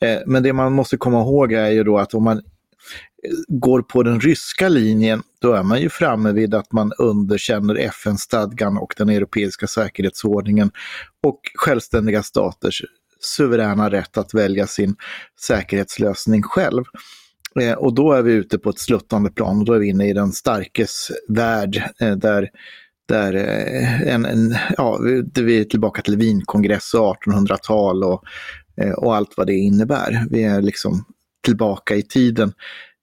Eh, 0.00 0.18
men 0.26 0.42
det 0.42 0.52
man 0.52 0.72
måste 0.72 0.96
komma 0.96 1.20
ihåg 1.20 1.52
är 1.52 1.70
ju 1.70 1.84
då 1.84 1.98
att 1.98 2.14
om 2.14 2.24
man 2.24 2.36
eh, 2.36 2.42
går 3.48 3.82
på 3.82 4.02
den 4.02 4.20
ryska 4.20 4.68
linjen, 4.68 5.22
då 5.40 5.52
är 5.52 5.62
man 5.62 5.80
ju 5.80 5.88
framme 5.88 6.32
vid 6.32 6.54
att 6.54 6.72
man 6.72 6.92
underkänner 6.98 7.74
FN-stadgan 7.74 8.78
och 8.78 8.94
den 8.96 9.08
europeiska 9.08 9.66
säkerhetsordningen 9.66 10.70
och 11.22 11.40
självständiga 11.54 12.22
staters 12.22 12.82
suveräna 13.20 13.90
rätt 13.90 14.18
att 14.18 14.34
välja 14.34 14.66
sin 14.66 14.96
säkerhetslösning 15.40 16.42
själv. 16.42 16.84
Eh, 17.60 17.72
och 17.72 17.94
då 17.94 18.12
är 18.12 18.22
vi 18.22 18.32
ute 18.32 18.58
på 18.58 18.70
ett 18.70 18.78
sluttande 18.78 19.30
plan 19.30 19.58
och 19.58 19.64
då 19.64 19.72
är 19.72 19.78
vi 19.78 19.88
inne 19.88 20.08
i 20.08 20.12
den 20.12 20.32
starkes 20.32 21.10
värld 21.28 21.82
eh, 22.00 22.16
där, 22.16 22.48
där 23.08 23.34
eh, 23.34 24.02
en, 24.14 24.24
en, 24.24 24.54
ja, 24.76 24.98
vi 25.34 25.60
är 25.60 25.64
tillbaka 25.64 26.02
till 26.02 26.16
Wienkongress 26.16 26.94
och 26.94 27.16
1800-tal 27.16 28.04
och, 28.04 28.24
eh, 28.80 28.92
och 28.92 29.16
allt 29.16 29.34
vad 29.36 29.46
det 29.46 29.54
innebär. 29.54 30.26
Vi 30.30 30.42
är 30.42 30.62
liksom 30.62 31.04
tillbaka 31.44 31.96
i 31.96 32.02
tiden, 32.02 32.52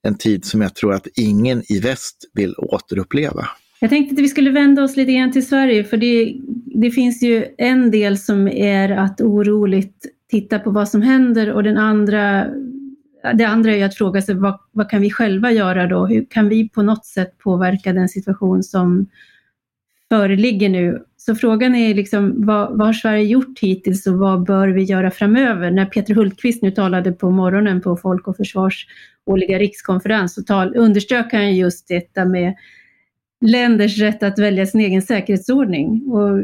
en 0.08 0.18
tid 0.18 0.46
som 0.46 0.62
jag 0.62 0.76
tror 0.76 0.94
att 0.94 1.08
ingen 1.16 1.64
i 1.72 1.80
väst 1.80 2.18
vill 2.34 2.56
återuppleva. 2.58 3.48
Jag 3.80 3.90
tänkte 3.90 4.14
att 4.14 4.20
vi 4.20 4.28
skulle 4.28 4.52
vända 4.52 4.84
oss 4.84 4.96
lite 4.96 5.14
grann 5.14 5.32
till 5.32 5.48
Sverige, 5.48 5.84
för 5.84 5.98
det, 5.98 6.36
det 6.82 6.92
finns 6.92 7.24
ju 7.24 7.46
en 7.58 7.92
del 7.92 8.18
som 8.18 8.48
är 8.48 8.90
att 8.90 9.22
oroligt 9.22 10.06
titta 10.32 10.60
på 10.60 10.70
vad 10.70 10.90
som 10.90 11.02
händer 11.02 11.52
och 11.52 11.64
den 11.64 11.78
andra 11.78 12.48
det 13.34 13.44
andra 13.44 13.72
är 13.72 13.86
att 13.86 13.96
fråga 13.96 14.22
sig 14.22 14.36
vad, 14.36 14.60
vad 14.72 14.90
kan 14.90 15.02
vi 15.02 15.12
själva 15.12 15.52
göra 15.52 15.88
då? 15.88 16.06
Hur 16.06 16.26
kan 16.30 16.50
vi 16.50 16.70
på 16.70 16.82
något 16.82 17.06
sätt 17.06 17.38
påverka 17.38 17.94
den 17.94 18.10
situation 18.10 18.64
som 18.64 19.08
föreligger 20.10 20.70
nu? 20.70 21.04
Så 21.18 21.36
frågan 21.36 21.76
är 21.76 21.94
liksom, 21.94 22.46
vad, 22.46 22.78
vad 22.78 22.88
har 22.88 22.94
Sverige 22.94 23.24
gjort 23.24 23.60
hittills 23.62 24.08
och 24.08 24.18
vad 24.18 24.44
bör 24.44 24.68
vi 24.68 24.84
göra 24.84 25.12
framöver? 25.12 25.72
När 25.72 25.86
Peter 25.86 26.14
Hultqvist 26.16 26.62
nu 26.62 26.72
talade 26.72 27.12
på 27.12 27.32
morgonen 27.32 27.82
på 27.82 27.98
Folk 27.98 28.28
och 28.28 28.38
Försvars 28.38 28.88
årliga 29.26 29.60
rikskonferens 29.60 30.34
så 30.34 30.44
tal, 30.44 30.76
underströk 30.76 31.34
han 31.34 31.56
just 31.56 31.88
detta 31.88 32.26
med 32.26 32.56
länders 33.42 34.00
rätt 34.00 34.24
att 34.24 34.40
välja 34.40 34.66
sin 34.66 34.82
egen 34.82 35.02
säkerhetsordning. 35.02 36.12
Och, 36.12 36.44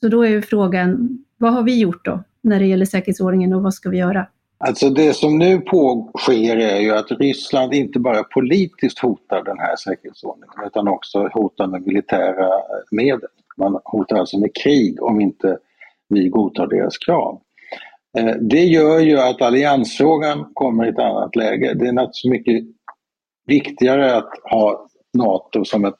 så 0.00 0.08
då 0.08 0.26
är 0.26 0.40
frågan, 0.40 1.18
vad 1.36 1.52
har 1.52 1.62
vi 1.62 1.78
gjort 1.78 2.04
då 2.04 2.24
när 2.40 2.60
det 2.60 2.66
gäller 2.66 2.84
säkerhetsordningen 2.84 3.52
och 3.52 3.62
vad 3.62 3.74
ska 3.74 3.90
vi 3.90 3.98
göra? 3.98 4.26
Alltså 4.60 4.90
det 4.90 5.14
som 5.14 5.38
nu 5.38 5.62
sker 6.18 6.56
är 6.56 6.80
ju 6.80 6.90
att 6.90 7.10
Ryssland 7.10 7.74
inte 7.74 8.00
bara 8.00 8.24
politiskt 8.24 8.98
hotar 8.98 9.44
den 9.44 9.58
här 9.58 9.76
säkerhetsordningen 9.76 10.66
utan 10.66 10.88
också 10.88 11.28
hotar 11.32 11.66
med 11.66 11.86
militära 11.86 12.50
medel. 12.90 13.28
Man 13.56 13.80
hotar 13.84 14.16
alltså 14.16 14.38
med 14.38 14.50
krig 14.54 15.02
om 15.02 15.20
inte 15.20 15.58
vi 16.08 16.28
godtar 16.28 16.66
deras 16.66 16.98
krav. 16.98 17.40
Eh, 18.18 18.34
det 18.40 18.64
gör 18.64 18.98
ju 18.98 19.18
att 19.18 19.42
alliansfrågan 19.42 20.50
kommer 20.54 20.86
i 20.86 20.88
ett 20.88 20.98
annat 20.98 21.36
läge. 21.36 21.74
Det 21.74 21.86
är 21.86 21.92
naturligtvis 21.92 22.30
mycket 22.30 22.64
viktigare 23.46 24.16
att 24.16 24.30
ha 24.50 24.88
NATO 25.12 25.64
som 25.64 25.84
ett, 25.84 25.94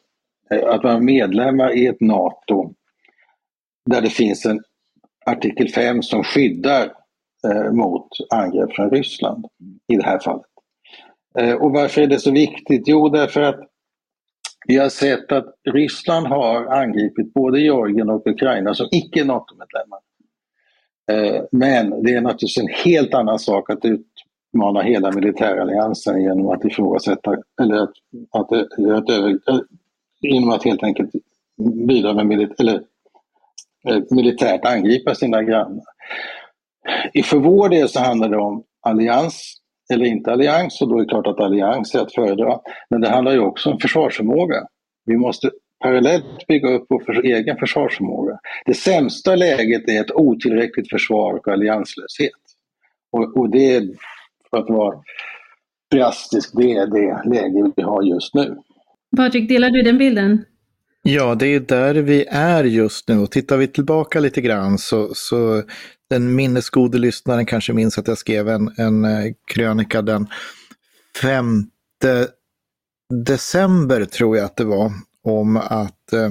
eh, 0.51 0.69
att 0.69 0.85
vara 0.85 1.01
medlemmar 1.01 1.77
i 1.77 1.87
ett 1.87 2.01
NATO 2.01 2.75
där 3.91 4.01
det 4.01 4.11
finns 4.11 4.47
en 4.47 4.61
artikel 5.27 5.69
5 5.69 6.03
som 6.03 6.25
skyddar 6.25 6.93
Eh, 7.45 7.73
mot 7.73 8.09
angrepp 8.31 8.73
från 8.73 8.91
Ryssland 8.91 9.47
i 9.87 9.97
det 9.97 10.05
här 10.05 10.19
fallet. 10.19 10.47
Eh, 11.39 11.55
och 11.55 11.73
varför 11.73 12.03
är 12.03 12.07
det 12.07 12.19
så 12.19 12.31
viktigt? 12.31 12.83
Jo, 12.87 13.09
därför 13.09 13.41
att 13.41 13.61
vi 14.67 14.77
har 14.77 14.89
sett 14.89 15.33
att 15.33 15.55
Ryssland 15.71 16.27
har 16.27 16.67
angripit 16.67 17.35
både 17.35 17.61
Georgien 17.61 18.11
och 18.11 18.27
Ukraina 18.27 18.75
som 18.75 18.89
icke 18.91 19.25
NATO-medlemmar. 19.25 19.99
Eh, 21.11 21.45
men 21.53 22.03
det 22.03 22.15
är 22.15 22.21
naturligtvis 22.21 22.59
en 22.59 22.93
helt 22.93 23.15
annan 23.15 23.39
sak 23.39 23.71
att 23.71 23.85
utmana 23.85 24.83
hela 24.83 25.13
militäralliansen 25.13 26.23
genom 26.23 26.49
att 26.49 26.65
ifrågasätta, 26.65 27.37
eller 27.61 27.77
att, 27.77 27.93
att, 28.31 28.53
att, 28.53 29.11
att 29.11 29.63
genom 30.21 30.51
att 30.51 30.65
helt 30.65 30.83
enkelt 30.83 31.11
bidra 31.89 32.15
med 32.15 32.27
milit, 32.27 32.61
eller, 32.61 32.83
militärt 34.11 34.65
angripa 34.65 35.15
sina 35.15 35.43
grannar. 35.43 35.85
För 37.25 37.39
vår 37.39 37.69
del 37.69 37.89
så 37.89 38.01
handlar 38.01 38.29
det 38.29 38.37
om 38.37 38.65
allians 38.83 39.55
eller 39.93 40.05
inte 40.05 40.33
allians 40.33 40.83
och 40.83 40.89
då 40.89 40.99
är 40.99 41.03
det 41.03 41.09
klart 41.09 41.27
att 41.27 41.41
allians 41.41 41.95
är 41.95 42.01
att 42.01 42.15
föredra. 42.15 42.61
Men 42.91 43.01
det 43.01 43.09
handlar 43.09 43.33
ju 43.33 43.41
också 43.41 43.71
om 43.71 43.79
försvarsförmåga. 43.79 44.67
Vi 45.05 45.17
måste 45.17 45.51
parallellt 45.85 46.47
bygga 46.49 46.69
upp 46.69 46.87
vår 46.89 47.25
egen 47.25 47.57
försvarsförmåga. 47.57 48.39
Det 48.67 48.75
sämsta 48.75 49.37
läget 49.37 49.89
är 49.89 50.01
ett 50.01 50.13
otillräckligt 50.15 50.91
försvar 50.91 51.35
och 51.35 51.49
allianslöshet. 51.49 52.31
Och, 53.13 53.37
och 53.37 53.51
det 53.51 53.75
är, 53.75 53.83
för 54.51 54.59
att 54.59 54.71
vara 54.71 55.03
drastisk, 55.91 56.51
det 56.57 56.73
är 56.73 56.87
det 56.87 57.31
läge 57.31 57.73
vi 57.77 57.83
har 57.83 58.03
just 58.03 58.35
nu. 58.35 58.57
Patrik, 59.17 59.49
delar 59.49 59.71
du 59.71 59.83
den 59.83 59.99
bilden? 59.99 60.45
Ja, 61.03 61.35
det 61.35 61.47
är 61.47 61.61
där 61.61 61.95
vi 61.95 62.25
är 62.31 62.65
just 62.65 63.09
nu. 63.09 63.19
Och 63.19 63.31
tittar 63.31 63.57
vi 63.57 63.69
tillbaka 63.69 64.21
lite 64.21 64.41
grann 64.41 64.79
så, 64.79 65.15
så 65.15 65.63
den 66.11 66.35
minnesgode 66.35 66.99
lyssnaren 66.99 67.47
kanske 67.47 67.73
minns 67.73 67.99
att 67.99 68.09
jag 68.09 68.19
skrev 68.19 68.49
en, 68.49 68.75
en 68.77 69.05
eh, 69.05 69.33
krönika 69.47 70.03
den 70.03 70.29
5 71.23 71.67
december, 73.25 74.05
tror 74.05 74.37
jag 74.37 74.45
att 74.45 74.57
det 74.57 74.65
var, 74.65 74.93
om 75.25 75.57
att 75.57 76.13
eh, 76.13 76.31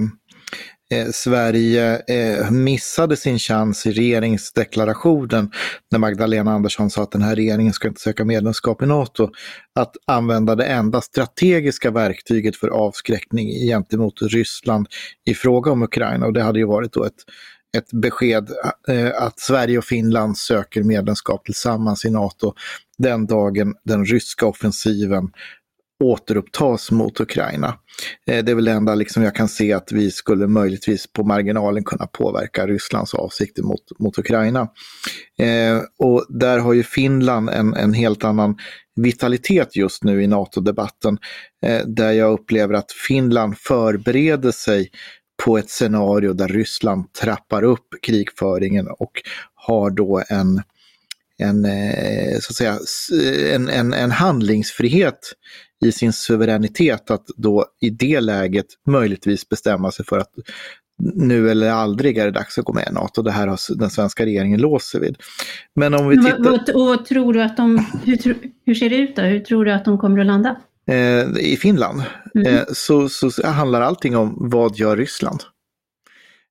eh, 0.94 1.08
Sverige 1.12 2.02
eh, 2.08 2.52
missade 2.52 3.16
sin 3.16 3.40
chans 3.40 3.86
i 3.86 3.92
regeringsdeklarationen 3.92 5.52
när 5.92 6.00
Magdalena 6.00 6.52
Andersson 6.52 6.90
sa 6.90 7.04
att 7.04 7.12
den 7.12 7.22
här 7.22 7.36
regeringen 7.36 7.74
ska 7.74 7.88
inte 7.88 8.02
söka 8.02 8.26
medlemskap 8.26 8.82
i 8.82 8.86
NATO. 8.86 9.30
Att 9.76 9.96
använda 10.08 10.56
det 10.56 10.66
enda 10.66 11.02
strategiska 11.02 11.92
verktyget 11.92 12.56
för 12.56 12.68
avskräckning 12.68 13.48
gentemot 13.48 14.22
Ryssland 14.22 14.88
i 15.26 15.34
fråga 15.34 15.72
om 15.72 15.84
Ukraina. 15.84 16.26
Och 16.26 16.34
det 16.34 16.44
hade 16.44 16.60
ju 16.60 16.66
varit 16.66 16.94
då 16.94 17.04
ett, 17.04 17.24
ett 17.78 17.92
besked 17.92 18.50
eh, 18.88 19.22
att 19.22 19.40
Sverige 19.40 19.78
och 19.78 19.86
Finland 19.86 20.38
söker 20.38 20.84
medlemskap 20.84 21.46
tillsammans 21.46 22.06
i 22.06 22.10
NATO 22.10 22.54
den 22.98 23.26
dagen 23.26 23.76
den 23.84 24.06
ryska 24.06 24.46
offensiven 24.46 25.30
återupptas 26.04 26.92
mot 26.92 27.20
Ukraina. 27.20 27.68
Eh, 28.28 28.44
det 28.44 28.52
är 28.52 28.56
väl 28.56 28.66
det 28.66 28.72
enda 28.72 28.96
liksom 28.96 29.24
jag 29.24 29.36
kan 29.36 29.48
se 29.48 29.74
att 29.74 29.92
vi 29.92 30.12
skulle 30.12 30.48
möjligtvis 30.48 31.14
på 31.14 31.24
marginalen 31.24 31.84
kunna 31.84 32.08
påverka 32.08 32.68
Rysslands 32.68 33.14
avsikter 33.14 33.64
mot, 33.64 34.00
mot 34.00 34.18
Ukraina. 34.18 34.68
Eh, 35.40 35.82
och 36.00 36.26
där 36.30 36.58
har 36.58 36.74
ju 36.74 36.84
Finland 36.84 37.50
en, 37.50 37.74
en 37.74 37.94
helt 37.94 38.24
annan 38.24 38.58
vitalitet 38.96 39.76
just 39.76 40.04
nu 40.04 40.24
i 40.24 40.28
NATO-debatten. 40.28 41.18
Eh, 41.66 41.86
där 41.86 42.12
jag 42.12 42.32
upplever 42.32 42.74
att 42.74 42.92
Finland 42.92 43.58
förbereder 43.58 44.52
sig 44.52 44.90
på 45.44 45.58
ett 45.58 45.70
scenario 45.70 46.34
där 46.34 46.48
Ryssland 46.48 47.14
trappar 47.14 47.64
upp 47.64 47.88
krigföringen 48.02 48.88
och 48.88 49.12
har 49.56 49.90
då 49.90 50.24
en, 50.30 50.62
en, 51.38 51.66
eh, 51.66 52.40
så 52.40 52.52
att 52.52 52.56
säga, 52.56 52.80
en, 53.56 53.70
en, 53.70 53.94
en 53.94 54.12
handlingsfrihet 54.12 55.20
i 55.86 55.92
sin 55.92 56.14
suveränitet 56.14 57.12
att 57.12 57.26
då 57.38 57.66
i 57.82 57.90
det 57.90 58.20
läget 58.22 58.66
möjligtvis 58.88 59.50
bestämma 59.50 59.92
sig 59.92 60.06
för 60.06 60.18
att 60.18 60.32
nu 61.00 61.52
eller 61.52 61.70
aldrig 61.70 62.18
är 62.18 62.26
det 62.26 62.32
dags 62.32 62.58
att 62.58 62.66
gå 62.66 62.74
med 62.74 62.88
i 62.92 62.94
NATO. 62.94 63.22
Det 63.22 63.32
här 63.32 63.48
har 63.48 63.78
den 63.78 63.90
svenska 63.90 64.26
regeringen 64.26 64.62
låst 64.62 64.86
sig 64.86 65.02
vid. 65.02 65.18
Men 65.76 65.94
om 65.94 66.08
vi 66.08 66.18
tittar... 66.18 66.76
Och, 66.76 66.92
och 66.92 67.06
tror 67.06 67.34
du 67.34 67.42
att 67.42 67.58
de, 67.58 67.86
hur, 68.04 68.38
hur 68.66 68.76
ser 68.76 68.90
det 68.90 68.96
ut 68.96 69.16
då? 69.16 69.22
Hur 69.22 69.40
tror 69.40 69.66
du 69.66 69.72
att 69.72 69.86
de 69.86 69.98
kommer 69.98 70.20
att 70.20 70.26
landa? 70.26 70.56
Eh, 70.88 71.38
I 71.40 71.58
Finland 71.62 72.04
mm. 72.36 72.56
eh, 72.56 72.64
så, 72.74 73.10
så 73.10 73.48
handlar 73.48 73.82
allting 73.82 74.18
om 74.18 74.36
vad 74.40 74.78
gör 74.78 74.98
Ryssland? 74.98 75.42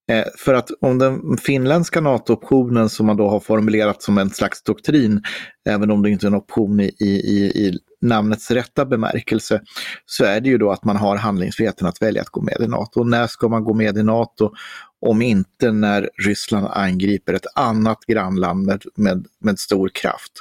Eh, 0.08 0.24
för 0.38 0.54
att 0.54 0.70
om 0.80 0.98
den 0.98 1.36
finländska 1.36 2.00
NATO-optionen 2.00 2.88
som 2.88 3.06
man 3.06 3.16
då 3.16 3.28
har 3.28 3.40
formulerat 3.40 4.02
som 4.02 4.18
en 4.18 4.30
slags 4.30 4.62
doktrin, 4.62 5.22
även 5.68 5.90
om 5.90 6.02
det 6.02 6.10
inte 6.10 6.26
är 6.26 6.28
en 6.28 6.34
option 6.34 6.80
i, 6.80 6.94
i, 7.00 7.52
i 7.66 7.78
namnets 8.00 8.50
rätta 8.50 8.84
bemärkelse, 8.84 9.60
så 10.06 10.24
är 10.24 10.40
det 10.40 10.48
ju 10.48 10.58
då 10.58 10.70
att 10.70 10.84
man 10.84 10.96
har 10.96 11.16
handlingsfriheten 11.16 11.86
att 11.86 12.02
välja 12.02 12.22
att 12.22 12.28
gå 12.28 12.42
med 12.42 12.56
i 12.60 12.66
NATO. 12.66 13.00
Och 13.00 13.06
när 13.06 13.26
ska 13.26 13.48
man 13.48 13.64
gå 13.64 13.74
med 13.74 13.98
i 13.98 14.02
NATO? 14.02 14.50
Om 15.00 15.22
inte 15.22 15.72
när 15.72 16.10
Ryssland 16.26 16.66
angriper 16.70 17.34
ett 17.34 17.46
annat 17.54 17.98
grannland 18.06 18.66
med, 18.66 18.82
med, 18.96 19.26
med 19.40 19.58
stor 19.58 19.88
kraft. 19.88 20.32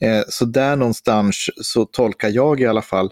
Eh, 0.00 0.22
så 0.28 0.44
där 0.44 0.76
någonstans 0.76 1.50
så 1.56 1.84
tolkar 1.84 2.28
jag 2.28 2.60
i 2.60 2.66
alla 2.66 2.82
fall 2.82 3.10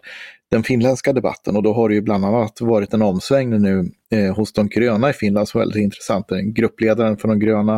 den 0.51 0.63
finländska 0.63 1.13
debatten 1.13 1.57
och 1.57 1.63
då 1.63 1.73
har 1.73 1.89
det 1.89 1.95
ju 1.95 2.03
bland 2.03 2.25
annat 2.25 2.61
varit 2.61 2.95
en 2.95 3.03
omsvängning 3.03 3.63
nu 3.63 3.91
eh, 4.11 4.35
hos 4.35 4.53
de 4.53 4.69
gröna 4.69 5.11
i 5.11 5.13
Finland 5.13 5.49
som 5.49 5.61
är 5.61 5.63
väldigt 5.63 5.83
intressant. 5.83 6.27
Gruppledaren 6.45 7.17
för 7.17 7.29
de 7.29 7.39
gröna 7.39 7.73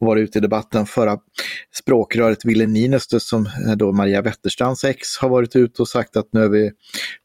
har 0.00 0.06
varit 0.06 0.22
ute 0.22 0.38
i 0.38 0.42
debatten. 0.42 0.86
Förra 0.86 1.18
språkröret 1.80 2.44
Ville 2.44 2.66
Niinistö 2.66 3.20
som 3.20 3.46
är 3.68 3.76
då 3.76 3.92
Maria 3.92 4.22
Wetterstrands 4.22 4.84
ex 4.84 5.16
har 5.20 5.28
varit 5.28 5.56
ute 5.56 5.82
och 5.82 5.88
sagt 5.88 6.16
att 6.16 6.28
nu 6.32 6.44
är 6.44 6.48
vi 6.48 6.70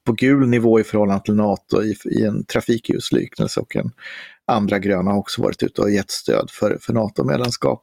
på 0.05 0.13
gul 0.13 0.47
nivå 0.47 0.79
i 0.79 0.83
förhållande 0.83 1.23
till 1.23 1.35
NATO 1.35 1.83
i, 1.83 1.95
i 2.05 2.23
en 2.23 2.45
trafikljusliknelse 2.45 3.59
och 3.59 3.75
en 3.75 3.91
andra 4.49 4.79
gröna 4.79 5.11
har 5.11 5.17
också 5.17 5.41
varit 5.41 5.63
ute 5.63 5.81
och 5.81 5.91
gett 5.91 6.11
stöd 6.11 6.49
för, 6.51 6.77
för 6.81 6.93
NATO-medlemskap. 6.93 7.81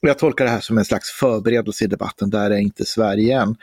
Jag 0.00 0.18
tolkar 0.18 0.44
det 0.44 0.50
här 0.50 0.60
som 0.60 0.78
en 0.78 0.84
slags 0.84 1.10
förberedelse 1.10 1.84
i 1.84 1.86
debatten, 1.86 2.30
där 2.30 2.50
är 2.50 2.58
inte 2.58 2.84
Sverige 2.84 3.40
än. 3.40 3.56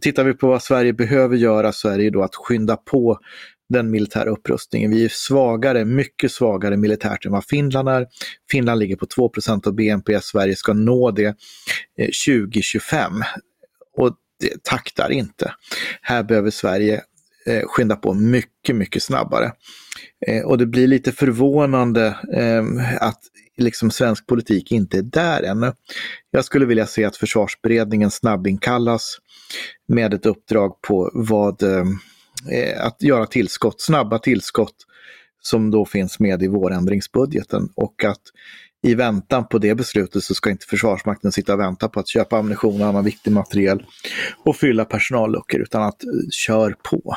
Tittar 0.00 0.24
vi 0.24 0.34
på 0.34 0.46
vad 0.46 0.62
Sverige 0.62 0.92
behöver 0.92 1.36
göra 1.36 1.72
så 1.72 1.88
är 1.88 1.98
det 1.98 2.04
ju 2.04 2.10
då 2.10 2.22
att 2.22 2.34
skynda 2.34 2.76
på 2.76 3.18
den 3.68 3.90
militära 3.90 4.30
upprustningen. 4.30 4.90
Vi 4.90 5.04
är 5.04 5.08
svagare, 5.08 5.84
mycket 5.84 6.32
svagare 6.32 6.76
militärt 6.76 7.26
än 7.26 7.32
vad 7.32 7.44
Finland 7.44 7.88
är. 7.88 8.06
Finland 8.50 8.78
ligger 8.78 8.96
på 8.96 9.06
2% 9.06 9.66
av 9.68 9.74
BNP, 9.74 10.20
Sverige 10.20 10.56
ska 10.56 10.72
nå 10.72 11.10
det 11.10 11.36
eh, 11.98 12.08
2025. 12.26 13.12
Och 13.96 14.16
det 14.40 14.62
taktar 14.62 15.12
inte. 15.12 15.54
Här 16.02 16.22
behöver 16.22 16.50
Sverige 16.50 17.00
eh, 17.46 17.62
skynda 17.66 17.96
på 17.96 18.14
mycket, 18.14 18.76
mycket 18.76 19.02
snabbare. 19.02 19.52
Eh, 20.26 20.42
och 20.42 20.58
det 20.58 20.66
blir 20.66 20.86
lite 20.86 21.12
förvånande 21.12 22.06
eh, 22.34 22.64
att 23.02 23.20
liksom 23.56 23.90
svensk 23.90 24.26
politik 24.26 24.72
inte 24.72 24.98
är 24.98 25.02
där 25.02 25.42
ännu. 25.42 25.72
Jag 26.30 26.44
skulle 26.44 26.66
vilja 26.66 26.86
se 26.86 27.04
att 27.04 27.16
försvarsberedningen 27.16 28.10
snabbinkallas 28.10 29.18
med 29.88 30.14
ett 30.14 30.26
uppdrag 30.26 30.82
på 30.82 31.10
vad, 31.14 31.62
eh, 31.62 31.84
eh, 32.50 32.86
att 32.86 33.02
göra 33.02 33.26
tillskott, 33.26 33.80
snabba 33.80 34.18
tillskott 34.18 34.74
som 35.42 35.70
då 35.70 35.84
finns 35.84 36.20
med 36.20 36.42
i 36.42 36.48
vårändringsbudgeten 36.48 37.68
och 37.76 38.04
att 38.04 38.20
i 38.82 38.94
väntan 38.94 39.48
på 39.48 39.58
det 39.58 39.74
beslutet 39.74 40.24
så 40.24 40.34
ska 40.34 40.50
inte 40.50 40.66
Försvarsmakten 40.66 41.32
sitta 41.32 41.52
och 41.52 41.60
vänta 41.60 41.88
på 41.88 42.00
att 42.00 42.08
köpa 42.08 42.38
ammunition 42.38 42.82
och 42.82 42.88
annan 42.88 43.04
viktig 43.04 43.32
materiel 43.32 43.84
och 44.44 44.56
fylla 44.56 44.84
personalluckor 44.84 45.60
utan 45.60 45.82
att 45.82 46.04
eh, 46.04 46.10
kör 46.30 46.74
på. 46.82 47.16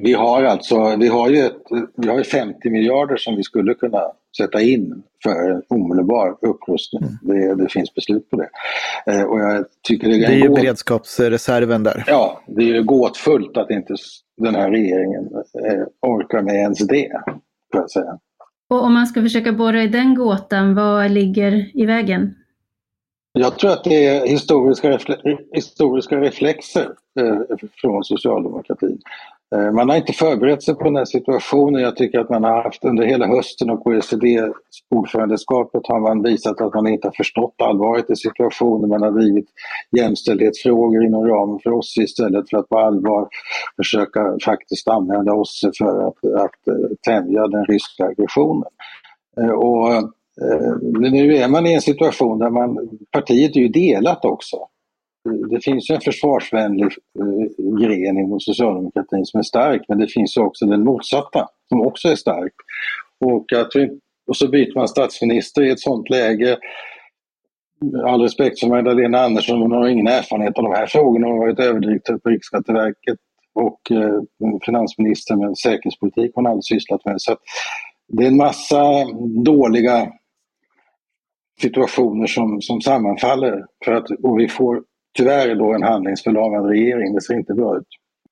Vi 0.00 0.12
har 0.12 0.44
alltså, 0.44 0.96
vi 0.96 1.08
har 1.08 1.30
ju 1.30 1.38
ett, 1.38 1.62
vi 1.96 2.08
har 2.08 2.22
50 2.22 2.70
miljarder 2.70 3.16
som 3.16 3.36
vi 3.36 3.42
skulle 3.42 3.74
kunna 3.74 4.02
sätta 4.36 4.60
in 4.60 5.02
för 5.22 5.50
en 5.50 5.62
omedelbar 5.68 6.36
upprustning. 6.40 7.02
Mm. 7.02 7.14
Det, 7.22 7.62
det, 7.62 7.72
finns 7.72 7.94
beslut 7.94 8.30
på 8.30 8.36
det. 8.36 8.48
Eh, 9.12 9.22
och 9.22 9.40
jag 9.40 9.64
tycker 9.82 10.08
det, 10.08 10.14
är, 10.14 10.18
det 10.18 10.26
är 10.26 10.38
ju 10.38 10.48
gåt... 10.48 10.56
beredskapsreserven 10.56 11.82
där. 11.82 12.04
Ja, 12.06 12.42
det 12.46 12.62
är 12.62 12.74
ju 12.74 12.82
gåtfullt 12.82 13.56
att 13.56 13.70
inte 13.70 13.94
den 14.36 14.54
här 14.54 14.70
regeringen 14.70 15.24
eh, 15.66 15.84
orkar 16.02 16.42
med 16.42 16.54
ens 16.54 16.78
det. 16.78 17.12
Får 17.72 17.80
jag 17.80 17.90
säga. 17.90 18.18
Och 18.70 18.84
om 18.84 18.92
man 18.92 19.06
ska 19.06 19.22
försöka 19.22 19.52
borra 19.52 19.82
i 19.82 19.88
den 19.88 20.14
gåtan, 20.14 20.74
vad 20.74 21.10
ligger 21.10 21.70
i 21.74 21.86
vägen? 21.86 22.34
Jag 23.32 23.58
tror 23.58 23.70
att 23.70 23.84
det 23.84 24.06
är 24.06 24.26
historiska, 24.26 24.90
refle 24.90 25.16
historiska 25.52 26.16
reflexer 26.16 26.88
eh, 27.20 27.56
från 27.80 28.04
socialdemokratin. 28.04 28.98
Eh, 29.54 29.72
man 29.72 29.88
har 29.88 29.96
inte 29.96 30.12
förberett 30.12 30.62
sig 30.62 30.74
på 30.74 30.84
den 30.84 30.96
här 30.96 31.04
situationen. 31.04 31.82
Jag 31.82 31.96
tycker 31.96 32.18
att 32.18 32.30
man 32.30 32.44
har 32.44 32.62
haft 32.62 32.84
under 32.84 33.04
hela 33.04 33.26
hösten 33.26 33.70
och 33.70 33.86
OECD-ordförandeskapet 33.86 35.82
har 35.88 36.00
man 36.00 36.22
visat 36.22 36.60
att 36.60 36.74
man 36.74 36.86
inte 36.86 37.08
har 37.08 37.12
förstått 37.12 37.54
allvaret 37.58 38.10
i 38.10 38.16
situationen. 38.16 38.90
Man 38.90 39.02
har 39.02 39.10
drivit 39.10 39.48
jämställdhetsfrågor 39.96 41.04
inom 41.04 41.26
ramen 41.26 41.58
för 41.62 41.72
oss 41.72 41.96
istället 41.98 42.50
för 42.50 42.58
att 42.58 42.68
på 42.68 42.78
allvar 42.78 43.28
försöka 43.76 44.36
faktiskt 44.44 44.88
använda 44.88 45.32
oss 45.32 45.60
för 45.78 46.08
att, 46.08 46.24
att 46.24 46.68
eh, 46.68 46.90
tämja 47.06 47.46
den 47.46 47.64
ryska 47.64 48.04
aggressionen. 48.04 48.70
Eh, 49.40 49.50
och 49.50 50.12
nu 50.92 51.36
är 51.36 51.48
man 51.48 51.66
i 51.66 51.74
en 51.74 51.80
situation 51.80 52.38
där 52.38 52.50
man, 52.50 52.88
partiet 53.12 53.56
är 53.56 53.60
ju 53.60 53.68
delat 53.68 54.24
också 54.24 54.56
det 55.50 55.64
finns 55.64 55.90
en 55.90 56.00
försvarsvänlig 56.00 56.86
eh, 57.18 57.78
gren 57.80 58.18
inom 58.18 58.40
socialdemokratin 58.40 59.24
som 59.24 59.38
är 59.38 59.42
stark 59.42 59.82
men 59.88 59.98
det 59.98 60.08
finns 60.08 60.36
också 60.36 60.66
den 60.66 60.84
motsatta 60.84 61.48
som 61.68 61.80
också 61.80 62.08
är 62.08 62.14
stark. 62.14 62.52
Och, 63.20 63.52
att 63.52 63.70
vi, 63.74 63.90
och 64.26 64.36
så 64.36 64.48
byter 64.48 64.74
man 64.74 64.88
statsminister 64.88 65.62
i 65.62 65.70
ett 65.70 65.80
sånt 65.80 66.10
läge. 66.10 66.58
All 68.04 68.20
respekt 68.20 68.60
för 68.60 68.66
Magdalena 68.66 69.20
Andersson, 69.20 69.62
hon 69.62 69.72
har 69.72 69.88
ingen 69.88 70.06
erfarenhet 70.06 70.58
av 70.58 70.64
de 70.64 70.72
här 70.72 70.86
frågorna. 70.86 71.26
Hon 71.26 71.38
har 71.38 71.46
varit 71.46 71.60
överdirektör 71.60 72.18
på 72.18 72.28
Riksskatteverket 72.28 73.18
och 73.54 73.90
eh, 73.90 74.58
finansminister 74.64 75.36
med 75.36 75.58
säkerhetspolitik 75.58 76.32
hon 76.34 76.46
aldrig 76.46 76.64
sysslat 76.64 77.04
med. 77.04 77.20
Så 77.20 77.36
det 78.08 78.22
är 78.22 78.28
en 78.28 78.36
massa 78.36 79.04
dåliga 79.44 80.12
situationer 81.60 82.26
som, 82.26 82.60
som 82.60 82.80
sammanfaller 82.80 83.64
för 83.84 83.92
att, 83.92 84.10
och 84.22 84.40
vi 84.40 84.48
får 84.48 84.82
tyvärr 85.16 85.54
då 85.54 85.74
en 85.74 85.82
handlingsförlamad 85.82 86.70
regering. 86.70 87.14
Det 87.14 87.20
ser 87.20 87.34
inte 87.34 87.54
bra 87.54 87.76
ut. 87.76 87.88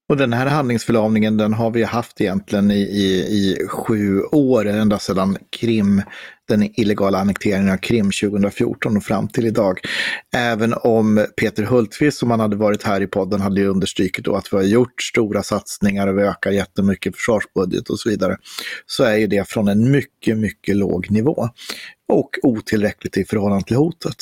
Och 0.08 0.16
den 0.16 0.32
här 0.32 0.46
handlingsförlamningen 0.46 1.36
den 1.36 1.54
har 1.54 1.70
vi 1.70 1.82
haft 1.82 2.20
egentligen 2.20 2.70
i, 2.70 2.80
i, 2.80 3.04
i 3.30 3.66
sju 3.68 4.20
år, 4.22 4.66
ända 4.66 4.98
sedan 4.98 5.36
Krim, 5.60 6.02
den 6.48 6.80
illegala 6.80 7.18
annekteringen 7.18 7.72
av 7.72 7.76
Krim 7.76 8.10
2014 8.22 8.96
och 8.96 9.02
fram 9.02 9.28
till 9.28 9.46
idag. 9.46 9.80
Även 10.36 10.74
om 10.74 11.26
Peter 11.36 11.62
Hultqvist, 11.62 12.18
som 12.18 12.30
han 12.30 12.40
hade 12.40 12.56
varit 12.56 12.82
här 12.82 13.00
i 13.00 13.06
podden, 13.06 13.40
hade 13.40 13.66
understrukit 13.66 14.24
då 14.24 14.34
att 14.34 14.52
vi 14.52 14.56
har 14.56 14.64
gjort 14.64 15.02
stora 15.02 15.42
satsningar 15.42 16.06
och 16.06 16.18
vi 16.18 16.22
ökar 16.22 16.50
jättemycket 16.50 17.16
försvarsbudget 17.16 17.90
och 17.90 17.98
så 17.98 18.08
vidare, 18.08 18.36
så 18.86 19.04
är 19.04 19.16
ju 19.16 19.26
det 19.26 19.48
från 19.48 19.68
en 19.68 19.90
mycket, 19.90 20.38
mycket 20.38 20.76
låg 20.76 21.10
nivå 21.10 21.48
och 22.08 22.30
otillräckligt 22.42 23.16
i 23.16 23.24
förhållande 23.24 23.64
till 23.64 23.76
hotet. 23.76 24.16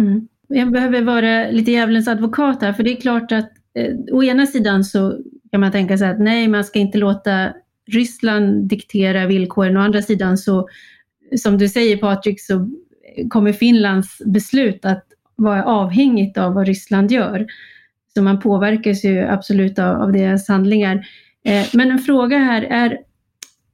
Mm. 0.00 0.28
Jag 0.54 0.72
behöver 0.72 1.02
vara 1.02 1.50
lite 1.50 1.70
djävulens 1.70 2.08
advokat 2.08 2.62
här, 2.62 2.72
för 2.72 2.82
det 2.82 2.96
är 2.96 3.00
klart 3.00 3.32
att 3.32 3.50
eh, 3.74 3.94
å 4.12 4.22
ena 4.22 4.46
sidan 4.46 4.84
så 4.84 5.18
kan 5.50 5.60
man 5.60 5.72
tänka 5.72 5.98
sig 5.98 6.08
att 6.08 6.20
nej, 6.20 6.48
man 6.48 6.64
ska 6.64 6.78
inte 6.78 6.98
låta 6.98 7.52
Ryssland 7.86 8.68
diktera 8.68 9.26
villkoren. 9.26 9.76
Å 9.76 9.80
andra 9.80 10.02
sidan 10.02 10.38
så, 10.38 10.68
som 11.36 11.58
du 11.58 11.68
säger 11.68 11.96
Patrik, 11.96 12.40
så 12.40 12.68
kommer 13.28 13.52
Finlands 13.52 14.18
beslut 14.26 14.84
att 14.84 15.04
vara 15.36 15.64
avhängigt 15.64 16.38
av 16.38 16.54
vad 16.54 16.66
Ryssland 16.66 17.10
gör. 17.10 17.46
Så 18.14 18.22
man 18.22 18.40
påverkas 18.40 19.04
ju 19.04 19.20
absolut 19.20 19.78
av, 19.78 20.02
av 20.02 20.12
deras 20.12 20.48
handlingar. 20.48 21.06
Eh, 21.44 21.66
men 21.72 21.90
en 21.90 21.98
fråga 21.98 22.38
här 22.38 22.62
är, 22.62 22.98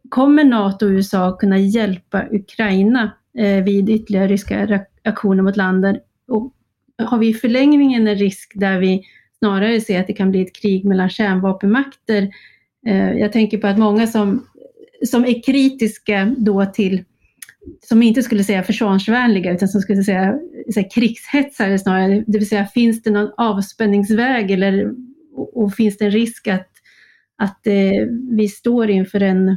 kommer 0.08 0.44
NATO 0.44 0.86
och 0.86 0.90
USA 0.90 1.36
kunna 1.36 1.58
hjälpa 1.58 2.24
Ukraina 2.30 3.12
eh, 3.38 3.64
vid 3.64 3.90
ytterligare 3.90 4.28
ryska 4.28 4.84
aktioner 5.04 5.42
mot 5.42 5.56
landet? 5.56 5.96
Och 6.28 6.52
har 6.98 7.18
vi 7.18 7.28
i 7.28 7.34
förlängningen 7.34 8.06
en 8.06 8.16
risk 8.16 8.52
där 8.54 8.78
vi 8.78 9.02
snarare 9.38 9.80
ser 9.80 10.00
att 10.00 10.06
det 10.06 10.12
kan 10.12 10.30
bli 10.30 10.42
ett 10.42 10.56
krig 10.56 10.84
mellan 10.84 11.11
kärnvapenmakter. 11.11 12.28
Eh, 12.87 13.12
jag 13.12 13.32
tänker 13.32 13.58
på 13.58 13.66
att 13.66 13.78
många 13.78 14.06
som, 14.06 14.46
som 15.06 15.24
är 15.24 15.42
kritiska 15.42 16.34
då 16.38 16.66
till, 16.66 17.04
som 17.88 18.02
inte 18.02 18.22
skulle 18.22 18.44
säga 18.44 18.62
försvarsvänliga 18.62 19.52
utan 19.52 19.68
som 19.68 19.80
skulle 19.80 20.04
säga, 20.04 20.38
säga 20.74 20.88
krigshetsare 20.88 21.78
snarare, 21.78 22.24
det 22.26 22.38
vill 22.38 22.48
säga 22.48 22.66
finns 22.66 23.02
det 23.02 23.11
någon 23.11 23.32
avspänningsväg 23.37 24.50
eller 24.50 24.92
och, 25.54 25.74
finns 25.74 25.98
det 25.98 26.04
en 26.04 26.11
risk 26.11 26.48
att, 26.48 26.70
att 27.37 27.66
eh, 27.66 28.06
vi 28.30 28.48
står 28.48 28.90
inför 28.90 29.20
en, 29.20 29.56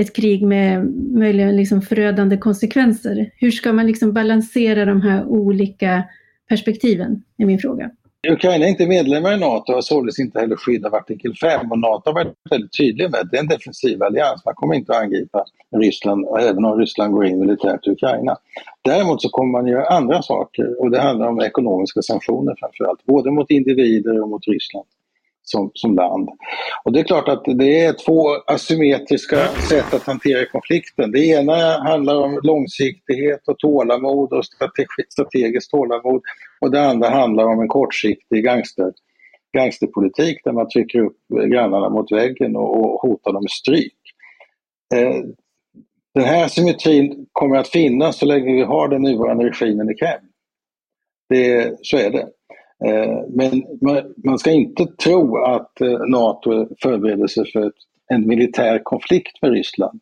ett 0.00 0.16
krig 0.16 0.46
med 0.46 0.86
möjligen 1.14 1.56
liksom 1.56 1.82
förödande 1.82 2.36
konsekvenser. 2.36 3.30
Hur 3.36 3.50
ska 3.50 3.72
man 3.72 3.86
liksom 3.86 4.12
balansera 4.12 4.84
de 4.84 5.02
här 5.02 5.24
olika 5.24 6.04
perspektiven, 6.48 7.22
är 7.36 7.46
min 7.46 7.58
fråga. 7.58 7.90
Ukraina 8.28 8.64
är 8.64 8.68
inte 8.68 8.86
medlemmar 8.86 9.32
i 9.32 9.40
NATO 9.40 9.72
och 9.72 9.74
har 9.74 9.82
således 9.82 10.18
inte 10.18 10.40
heller 10.40 10.56
skydd 10.56 10.86
av 10.86 10.94
artikel 10.94 11.34
5 11.34 11.70
och 11.70 11.78
NATO 11.78 12.02
har 12.10 12.14
varit 12.14 12.34
väldigt 12.50 12.76
tydlig 12.78 13.10
med 13.10 13.20
att 13.20 13.30
det 13.30 13.36
är 13.36 13.40
en 13.40 13.48
defensiv 13.48 14.02
allians. 14.02 14.44
Man 14.44 14.54
kommer 14.54 14.74
inte 14.74 14.92
att 14.92 15.02
angripa 15.02 15.44
Ryssland 15.76 16.26
även 16.40 16.64
om 16.64 16.78
Ryssland 16.78 17.12
går 17.12 17.26
in 17.26 17.40
militärt 17.40 17.86
i 17.86 17.90
Ukraina. 17.90 18.36
Däremot 18.82 19.22
så 19.22 19.28
kommer 19.28 19.52
man 19.52 19.66
göra 19.66 19.86
andra 19.86 20.22
saker 20.22 20.80
och 20.80 20.90
det 20.90 21.00
handlar 21.00 21.28
om 21.28 21.40
ekonomiska 21.40 22.02
sanktioner 22.02 22.54
framförallt, 22.60 23.04
både 23.04 23.30
mot 23.30 23.50
individer 23.50 24.22
och 24.22 24.28
mot 24.28 24.48
Ryssland 24.48 24.86
som, 25.50 25.70
som 25.74 25.94
land. 25.94 26.28
Och 26.84 26.92
det 26.92 27.00
är 27.00 27.04
klart 27.04 27.28
att 27.28 27.44
det 27.44 27.84
är 27.84 27.92
två 27.92 28.28
asymmetriska 28.46 29.36
sätt 29.68 29.94
att 29.94 30.02
hantera 30.02 30.46
konflikten. 30.46 31.12
Det 31.12 31.26
ena 31.26 31.82
handlar 31.82 32.16
om 32.16 32.40
långsiktighet 32.42 33.48
och 33.48 33.58
tålamod 33.58 34.32
och 34.32 34.44
strategiskt 35.10 35.70
tålamod 35.70 36.22
och 36.60 36.70
det 36.70 36.82
andra 36.82 37.08
handlar 37.08 37.44
om 37.44 37.60
en 37.60 37.68
kortsiktig 37.68 38.44
gangster, 38.44 38.92
gangsterpolitik 39.56 40.40
där 40.44 40.52
man 40.52 40.68
trycker 40.68 40.98
upp 40.98 41.16
grannarna 41.50 41.88
mot 41.88 42.12
väggen 42.12 42.56
och, 42.56 42.80
och 42.80 43.00
hotar 43.00 43.32
dem 43.32 43.42
med 43.42 43.50
stryk. 43.50 43.94
Eh, 44.94 45.22
den 46.14 46.24
här 46.24 46.44
asymmetrin 46.44 47.26
kommer 47.32 47.56
att 47.56 47.68
finnas 47.68 48.18
så 48.18 48.26
länge 48.26 48.54
vi 48.54 48.62
har 48.62 48.88
den 48.88 49.02
nuvarande 49.02 49.44
regimen 49.44 49.90
i 49.90 49.94
Kreml. 49.94 50.26
Det, 51.28 51.78
så 51.82 51.96
är 51.96 52.10
det. 52.10 52.28
Eh, 52.86 53.18
men 53.28 53.62
man 54.24 54.38
ska 54.38 54.50
inte 54.50 54.86
tro 54.86 55.44
att 55.44 55.80
eh, 55.80 55.98
NATO 56.08 56.68
förbereder 56.82 57.26
sig 57.26 57.52
för 57.52 57.72
en 58.12 58.28
militär 58.28 58.80
konflikt 58.82 59.42
med 59.42 59.52
Ryssland. 59.52 60.00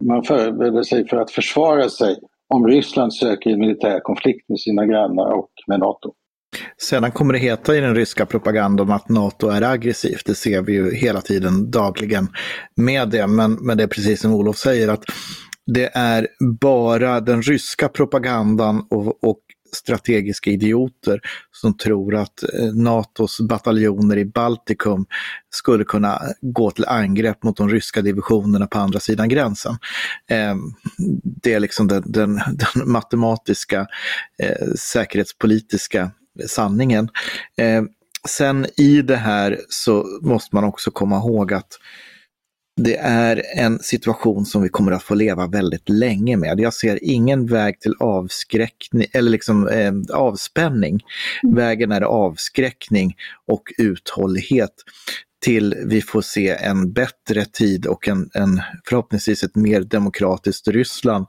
Man 0.00 0.22
förbereder 0.22 0.82
sig 0.82 1.08
för 1.08 1.16
att 1.16 1.30
försvara 1.30 1.88
sig 1.88 2.16
om 2.54 2.66
Ryssland 2.66 3.14
söker 3.14 3.50
en 3.50 3.60
militär 3.60 4.00
konflikt 4.00 4.48
med 4.48 4.60
sina 4.60 4.86
grannar 4.86 5.32
och 5.32 5.50
med 5.66 5.80
NATO. 5.80 6.12
Sedan 6.82 7.10
kommer 7.10 7.32
det 7.32 7.38
heta 7.38 7.76
i 7.76 7.80
den 7.80 7.94
ryska 7.94 8.26
propagandan 8.26 8.90
att 8.90 9.08
NATO 9.08 9.48
är 9.48 9.62
aggressivt. 9.62 10.26
Det 10.26 10.34
ser 10.34 10.62
vi 10.62 10.72
ju 10.72 10.94
hela 10.94 11.20
tiden 11.20 11.70
dagligen 11.70 12.28
med 12.76 13.08
det. 13.08 13.26
Men, 13.26 13.52
men 13.52 13.76
det 13.76 13.82
är 13.82 13.88
precis 13.88 14.20
som 14.20 14.34
Olof 14.34 14.56
säger 14.56 14.88
att 14.88 15.04
det 15.74 15.90
är 15.94 16.26
bara 16.60 17.20
den 17.20 17.42
ryska 17.42 17.88
propagandan 17.88 18.86
och, 18.90 19.24
och 19.24 19.40
strategiska 19.72 20.50
idioter 20.50 21.20
som 21.52 21.76
tror 21.76 22.14
att 22.14 22.42
eh, 22.42 22.74
NATOs 22.74 23.40
bataljoner 23.40 24.16
i 24.16 24.24
Baltikum 24.24 25.06
skulle 25.50 25.84
kunna 25.84 26.22
gå 26.40 26.70
till 26.70 26.84
angrepp 26.84 27.42
mot 27.42 27.56
de 27.56 27.68
ryska 27.68 28.02
divisionerna 28.02 28.66
på 28.66 28.78
andra 28.78 29.00
sidan 29.00 29.28
gränsen. 29.28 29.76
Ehm, 30.28 30.58
det 31.42 31.54
är 31.54 31.60
liksom 31.60 31.88
den, 31.88 32.02
den, 32.06 32.34
den 32.74 32.92
matematiska 32.92 33.86
eh, 34.42 34.74
säkerhetspolitiska 34.78 36.10
sanningen. 36.46 37.08
Ehm, 37.56 37.88
sen 38.28 38.66
i 38.76 39.02
det 39.02 39.16
här 39.16 39.60
så 39.68 40.06
måste 40.22 40.54
man 40.54 40.64
också 40.64 40.90
komma 40.90 41.16
ihåg 41.16 41.52
att 41.52 41.78
det 42.78 42.96
är 42.96 43.42
en 43.54 43.78
situation 43.78 44.46
som 44.46 44.62
vi 44.62 44.68
kommer 44.68 44.92
att 44.92 45.02
få 45.02 45.14
leva 45.14 45.46
väldigt 45.46 45.88
länge 45.88 46.36
med. 46.36 46.60
Jag 46.60 46.74
ser 46.74 46.98
ingen 47.02 47.46
väg 47.46 47.80
till 47.80 47.94
avskräckning 48.00 49.06
eller 49.12 49.30
liksom 49.30 49.68
eh, 49.68 49.92
avspänning. 50.12 51.00
Mm. 51.42 51.54
Vägen 51.54 51.92
är 51.92 52.00
avskräckning 52.00 53.16
och 53.46 53.62
uthållighet 53.78 54.70
till 55.40 55.74
vi 55.86 56.02
får 56.02 56.20
se 56.20 56.48
en 56.48 56.92
bättre 56.92 57.44
tid 57.44 57.86
och 57.86 58.08
en, 58.08 58.30
en 58.34 58.60
förhoppningsvis 58.84 59.42
ett 59.42 59.56
mer 59.56 59.80
demokratiskt 59.80 60.68
Ryssland 60.68 61.26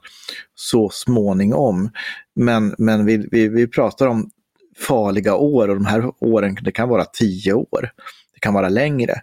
så 0.55 0.89
småningom. 0.89 1.89
Men, 2.35 2.75
men 2.77 3.05
vi, 3.05 3.27
vi, 3.31 3.47
vi 3.47 3.67
pratar 3.67 4.07
om 4.07 4.29
farliga 4.77 5.35
år 5.35 5.67
och 5.67 5.75
de 5.75 5.85
här 5.85 6.11
åren, 6.19 6.57
det 6.61 6.71
kan 6.71 6.89
vara 6.89 7.05
tio 7.05 7.53
år. 7.53 7.91
Det 8.33 8.39
kan 8.39 8.53
vara 8.53 8.69
längre. 8.69 9.21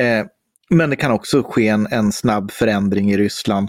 Eh, 0.00 0.26
men 0.72 0.90
det 0.90 0.96
kan 0.96 1.12
också 1.12 1.42
ske 1.42 1.68
en, 1.68 1.86
en 1.90 2.12
snabb 2.12 2.50
förändring 2.50 3.12
i 3.12 3.16
Ryssland 3.16 3.68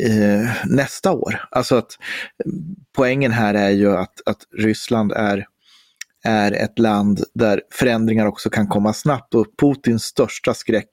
eh, 0.00 0.50
nästa 0.66 1.12
år. 1.12 1.44
Alltså 1.50 1.76
att 1.76 1.98
poängen 2.96 3.32
här 3.32 3.54
är 3.54 3.70
ju 3.70 3.96
att, 3.96 4.20
att 4.26 4.38
Ryssland 4.58 5.12
är, 5.12 5.46
är 6.24 6.52
ett 6.52 6.78
land 6.78 7.24
där 7.34 7.62
förändringar 7.72 8.26
också 8.26 8.50
kan 8.50 8.66
komma 8.66 8.92
snabbt 8.92 9.34
och 9.34 9.46
Putins 9.58 10.04
största 10.04 10.54
skräck 10.54 10.88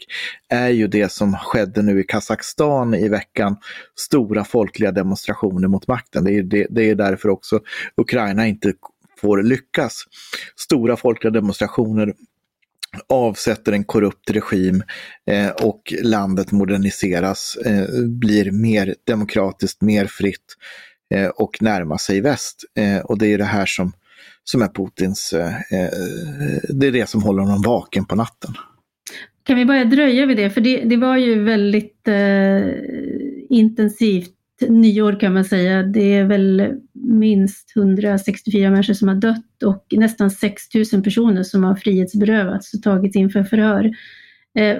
är 0.49 0.69
ju 0.69 0.87
det 0.87 1.11
som 1.11 1.37
skedde 1.37 1.81
nu 1.81 1.99
i 1.99 2.03
Kazakstan 2.03 2.93
i 2.93 3.07
veckan. 3.07 3.57
Stora 3.99 4.43
folkliga 4.43 4.91
demonstrationer 4.91 5.67
mot 5.67 5.87
makten. 5.87 6.23
Det 6.23 6.31
är, 6.31 6.43
det, 6.43 6.67
det 6.69 6.89
är 6.89 6.95
därför 6.95 7.29
också 7.29 7.59
Ukraina 7.97 8.47
inte 8.47 8.73
får 9.21 9.43
lyckas. 9.43 10.03
Stora 10.55 10.97
folkliga 10.97 11.31
demonstrationer 11.31 12.13
avsätter 13.09 13.71
en 13.71 13.83
korrupt 13.83 14.31
regim 14.31 14.83
eh, 15.31 15.49
och 15.49 15.93
landet 16.03 16.51
moderniseras, 16.51 17.57
eh, 17.65 17.85
blir 18.07 18.51
mer 18.51 18.95
demokratiskt, 19.07 19.81
mer 19.81 20.05
fritt 20.05 20.55
eh, 21.13 21.27
och 21.27 21.57
närmar 21.61 21.97
sig 21.97 22.21
väst. 22.21 22.63
Eh, 22.79 23.05
och 23.05 23.17
det 23.17 23.27
är 23.27 23.37
det 23.37 23.43
här 23.43 23.65
som, 23.65 23.91
som 24.43 24.61
är 24.61 24.67
Putins, 24.67 25.33
eh, 25.33 25.55
eh 25.55 25.89
det 26.69 26.87
är 26.87 26.91
det 26.91 27.09
som 27.09 27.23
håller 27.23 27.43
honom 27.43 27.61
vaken 27.61 28.05
på 28.05 28.15
natten. 28.15 28.53
Kan 29.43 29.57
vi 29.57 29.65
börja 29.65 29.85
dröja 29.85 30.25
vid 30.25 30.37
det? 30.37 30.49
För 30.49 30.61
det, 30.61 30.77
det 30.77 30.97
var 30.97 31.17
ju 31.17 31.43
väldigt 31.43 32.07
eh, 32.07 32.61
intensivt 33.49 34.34
nyår 34.61 35.19
kan 35.19 35.33
man 35.33 35.45
säga. 35.45 35.83
Det 35.83 36.13
är 36.13 36.25
väl 36.25 36.73
minst 36.93 37.77
164 37.77 38.69
människor 38.69 38.93
som 38.93 39.07
har 39.07 39.15
dött 39.15 39.63
och 39.65 39.85
nästan 39.91 40.31
6 40.31 40.63
000 40.93 41.03
personer 41.03 41.43
som 41.43 41.63
har 41.63 41.75
frihetsberövats 41.75 42.73
och 42.73 42.81
tagits 42.81 43.15
inför 43.15 43.43
förhör. 43.43 43.91
Eh, 44.57 44.77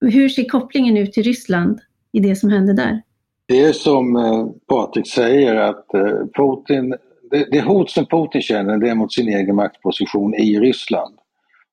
hur 0.00 0.28
ser 0.28 0.44
kopplingen 0.44 0.96
ut 0.96 1.12
till 1.12 1.22
Ryssland 1.22 1.80
i 2.12 2.20
det 2.20 2.36
som 2.36 2.50
hände 2.50 2.72
där? 2.72 3.02
Det 3.46 3.60
är 3.60 3.72
som 3.72 4.16
eh, 4.16 4.46
Patrik 4.68 5.08
säger 5.08 5.54
att 5.54 5.94
eh, 5.94 6.26
Putin, 6.36 6.94
det, 7.30 7.46
det 7.50 7.60
hot 7.60 7.90
som 7.90 8.06
Putin 8.06 8.42
känner 8.42 8.78
det 8.78 8.90
är 8.90 8.94
mot 8.94 9.12
sin 9.12 9.28
egen 9.28 9.56
maktposition 9.56 10.34
i 10.34 10.60
Ryssland. 10.60 11.14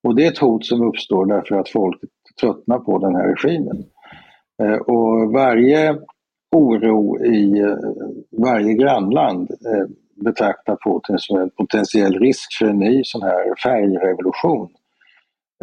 Och 0.04 0.16
det 0.16 0.26
är 0.26 0.32
ett 0.32 0.38
hot 0.38 0.66
som 0.66 0.82
uppstår 0.82 1.26
därför 1.26 1.56
att 1.56 1.70
folk 1.70 2.02
tröttnar 2.42 2.80
på 2.80 2.98
den 2.98 3.16
här 3.16 3.28
regimen. 3.28 3.86
Eh, 4.64 4.78
och 4.78 5.34
varje 5.34 5.96
oro 6.52 7.26
i 7.26 7.60
eh, 7.60 7.78
varje 8.32 8.74
grannland 8.74 9.52
eh, 9.52 9.88
betraktar 10.26 10.78
Putin 10.86 11.18
som 11.20 11.38
en 11.38 11.50
potentiell 11.50 12.20
risk 12.20 12.58
för 12.60 12.66
en 12.66 12.80
ny 12.80 13.02
sån 13.04 13.22
här 13.22 13.62
färgrevolution. 13.64 14.70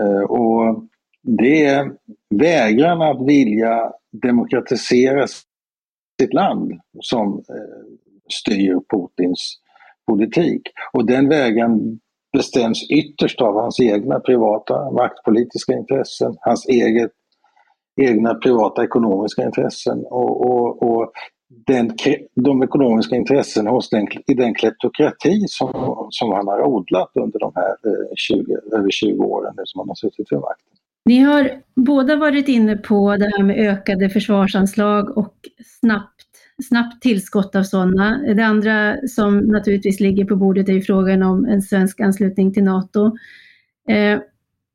Eh, 0.01 0.23
och 0.23 0.85
det 1.23 1.65
är 1.65 1.93
vägran 2.35 3.03
att 3.03 3.27
vilja 3.27 3.93
demokratisera 4.23 5.27
sitt 6.21 6.35
land 6.35 6.73
som 7.01 7.43
styr 8.33 8.81
Putins 8.91 9.59
politik. 10.07 10.63
Och 10.93 11.07
den 11.07 11.29
vägen 11.29 12.01
bestäms 12.33 12.91
ytterst 12.91 13.41
av 13.41 13.55
hans 13.55 13.81
egna 13.81 14.21
privata 14.21 14.91
maktpolitiska 14.91 15.73
intressen, 15.73 16.37
hans 16.41 16.67
eget, 16.69 17.11
egna 17.97 18.35
privata 18.35 18.85
ekonomiska 18.85 19.43
intressen 19.43 20.05
och, 20.11 20.51
och, 20.51 20.83
och 20.83 21.13
den, 21.67 21.93
de 22.35 22.63
ekonomiska 22.63 23.17
intressen 23.17 23.67
hos 23.67 23.91
den, 23.91 24.07
i 24.27 24.35
den 24.35 24.55
kleptokrati 24.55 25.45
som, 25.49 25.71
som 26.11 26.33
han 26.33 26.47
har 26.47 26.63
odlat 26.63 27.11
under 27.15 27.39
de 27.39 27.53
här 27.55 27.71
eh, 27.71 28.15
20, 28.17 28.57
över 28.77 28.91
20 28.91 29.25
åren 29.25 29.55
som 29.65 29.79
han 29.79 29.89
har 29.89 29.95
suttit 29.95 30.27
vid 30.31 30.41
makten. 30.41 30.75
Ni 31.07 31.19
har 31.19 31.51
båda 31.77 32.17
varit 32.17 32.49
inne 32.49 32.77
på 32.77 33.17
det 33.17 33.25
här 33.37 33.43
med 33.43 33.59
ökade 33.59 34.11
försvarsanslag 34.11 35.19
och 35.19 35.35
snabbt, 35.81 36.25
snabbt 36.69 37.03
tillskott 37.03 37.57
av 37.57 37.63
sådana. 37.63 38.35
Det 38.35 38.45
andra 38.45 38.97
som 39.09 39.39
naturligtvis 39.39 40.01
ligger 40.01 40.25
på 40.25 40.37
bordet 40.37 40.69
är 40.69 40.73
ju 40.73 40.83
frågan 40.83 41.23
om 41.23 41.45
en 41.45 41.63
svensk 41.63 42.01
anslutning 42.01 42.53
till 42.53 42.65
NATO. 42.65 43.07
Eh, 43.89 44.21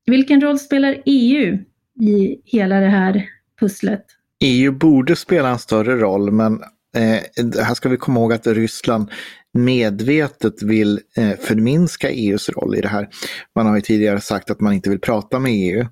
vilken 0.05 0.41
roll 0.41 0.59
spelar 0.59 1.01
EU 1.05 1.57
i 1.99 2.41
hela 2.45 2.79
det 2.79 2.89
här 2.89 3.25
pusslet? 3.59 4.05
EU 4.43 4.71
borde 4.71 5.15
spela 5.15 5.49
en 5.49 5.59
större 5.59 5.95
roll, 5.95 6.31
men 6.31 6.53
eh, 6.95 7.63
här 7.63 7.73
ska 7.73 7.89
vi 7.89 7.97
komma 7.97 8.19
ihåg 8.19 8.33
att 8.33 8.47
Ryssland 8.47 9.11
medvetet 9.53 10.63
vill 10.63 10.99
eh, 11.17 11.39
förminska 11.39 12.09
EUs 12.09 12.49
roll 12.49 12.75
i 12.75 12.81
det 12.81 12.87
här. 12.87 13.09
Man 13.55 13.65
har 13.65 13.75
ju 13.75 13.81
tidigare 13.81 14.21
sagt 14.21 14.51
att 14.51 14.59
man 14.59 14.73
inte 14.73 14.89
vill 14.89 14.99
prata 14.99 15.39
med 15.39 15.51
EU. 15.55 15.85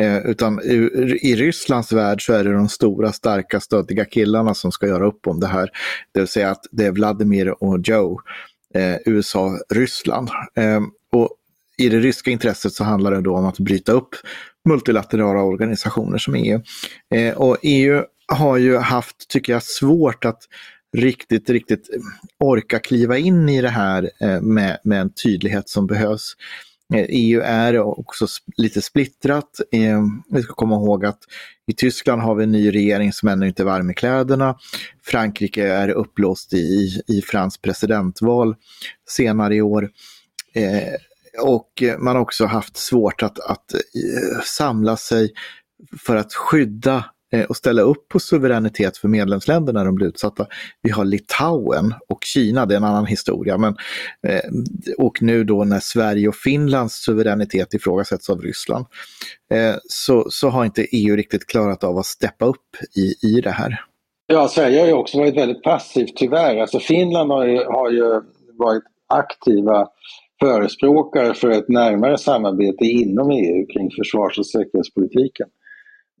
Eh, 0.00 0.18
utan 0.18 0.60
i, 0.60 0.74
i 1.22 1.36
Rysslands 1.36 1.92
värld 1.92 2.26
så 2.26 2.32
är 2.32 2.44
det 2.44 2.52
de 2.52 2.68
stora, 2.68 3.12
starka, 3.12 3.60
stöddiga 3.60 4.04
killarna 4.04 4.54
som 4.54 4.72
ska 4.72 4.86
göra 4.86 5.06
upp 5.06 5.26
om 5.26 5.40
det 5.40 5.46
här. 5.46 5.70
Det 6.14 6.20
vill 6.20 6.28
säga 6.28 6.50
att 6.50 6.64
det 6.70 6.86
är 6.86 6.92
Vladimir 6.92 7.64
och 7.64 7.78
Joe, 7.84 8.20
eh, 8.74 8.96
USA, 9.06 9.58
Ryssland. 9.74 10.28
Eh, 10.56 10.80
i 11.80 11.88
det 11.88 12.00
ryska 12.00 12.30
intresset 12.30 12.72
så 12.72 12.84
handlar 12.84 13.10
det 13.10 13.20
då 13.20 13.36
om 13.36 13.46
att 13.46 13.58
bryta 13.58 13.92
upp 13.92 14.14
multilaterala 14.68 15.42
organisationer 15.42 16.18
som 16.18 16.34
EU. 16.34 16.60
Eh, 17.14 17.34
och 17.34 17.56
EU 17.62 18.02
har 18.32 18.56
ju 18.56 18.76
haft, 18.76 19.28
tycker 19.28 19.52
jag, 19.52 19.62
svårt 19.62 20.24
att 20.24 20.38
riktigt, 20.96 21.50
riktigt 21.50 21.88
orka 22.38 22.78
kliva 22.78 23.18
in 23.18 23.48
i 23.48 23.60
det 23.60 23.68
här 23.68 24.10
eh, 24.20 24.40
med, 24.40 24.78
med 24.84 25.00
en 25.00 25.12
tydlighet 25.12 25.68
som 25.68 25.86
behövs. 25.86 26.34
EU 26.94 27.40
eh, 27.40 27.50
är 27.50 27.78
också 27.78 28.26
lite 28.56 28.82
splittrat. 28.82 29.60
Eh, 29.72 30.02
vi 30.30 30.42
ska 30.42 30.54
komma 30.54 30.74
ihåg 30.74 31.04
att 31.04 31.18
i 31.66 31.72
Tyskland 31.72 32.22
har 32.22 32.34
vi 32.34 32.44
en 32.44 32.52
ny 32.52 32.70
regering 32.74 33.12
som 33.12 33.28
ännu 33.28 33.46
inte 33.46 33.62
är 33.62 33.64
varm 33.64 33.90
i 33.90 33.94
kläderna. 33.94 34.58
Frankrike 35.04 35.66
är 35.66 35.88
upplåst 35.88 36.52
i, 36.54 37.02
i 37.06 37.22
fransk 37.22 37.62
presidentval 37.62 38.54
senare 39.08 39.54
i 39.54 39.62
år. 39.62 39.90
Eh, 40.54 40.94
och 41.38 41.82
eh, 41.82 41.98
man 41.98 42.16
har 42.16 42.22
också 42.22 42.46
haft 42.46 42.76
svårt 42.76 43.22
att, 43.22 43.40
att 43.40 43.74
eh, 43.74 44.40
samla 44.44 44.96
sig 44.96 45.32
för 46.06 46.16
att 46.16 46.34
skydda 46.34 47.04
eh, 47.32 47.44
och 47.44 47.56
ställa 47.56 47.82
upp 47.82 48.08
på 48.08 48.20
suveränitet 48.20 48.96
för 48.96 49.08
medlemsländerna 49.08 49.78
när 49.78 49.86
de 49.86 49.94
blir 49.94 50.06
utsatta. 50.06 50.46
Vi 50.82 50.90
har 50.90 51.04
Litauen 51.04 51.94
och 52.08 52.24
Kina, 52.24 52.66
det 52.66 52.74
är 52.74 52.76
en 52.76 52.84
annan 52.84 53.06
historia. 53.06 53.58
Men, 53.58 53.76
och 54.98 55.22
nu 55.22 55.44
då 55.44 55.64
när 55.64 55.80
Sverige 55.80 56.28
och 56.28 56.34
Finlands 56.34 56.94
suveränitet 56.94 57.74
ifrågasätts 57.74 58.30
av 58.30 58.40
Ryssland 58.40 58.86
så, 59.88 60.26
så 60.30 60.48
har 60.48 60.64
inte 60.64 60.86
EU 60.96 61.16
riktigt 61.16 61.46
klarat 61.46 61.84
av 61.84 61.98
att 61.98 62.06
steppa 62.06 62.44
upp 62.44 62.76
i, 62.96 63.26
i 63.26 63.40
det 63.40 63.50
här. 63.50 63.84
Ja, 64.26 64.48
Sverige 64.48 64.80
har 64.80 64.86
ju 64.86 64.92
också 64.92 65.18
varit 65.18 65.36
väldigt 65.36 65.62
passivt 65.62 66.16
tyvärr. 66.16 66.56
Alltså 66.56 66.78
Finland 66.78 67.30
har 67.30 67.46
ju, 67.46 67.64
har 67.64 67.90
ju 67.90 68.20
varit 68.58 68.84
aktiva 69.10 69.88
förespråkare 70.40 71.34
för 71.34 71.50
ett 71.50 71.68
närmare 71.68 72.18
samarbete 72.18 72.84
inom 72.84 73.30
EU 73.30 73.66
kring 73.66 73.90
försvars 73.90 74.38
och 74.38 74.46
säkerhetspolitiken. 74.46 75.48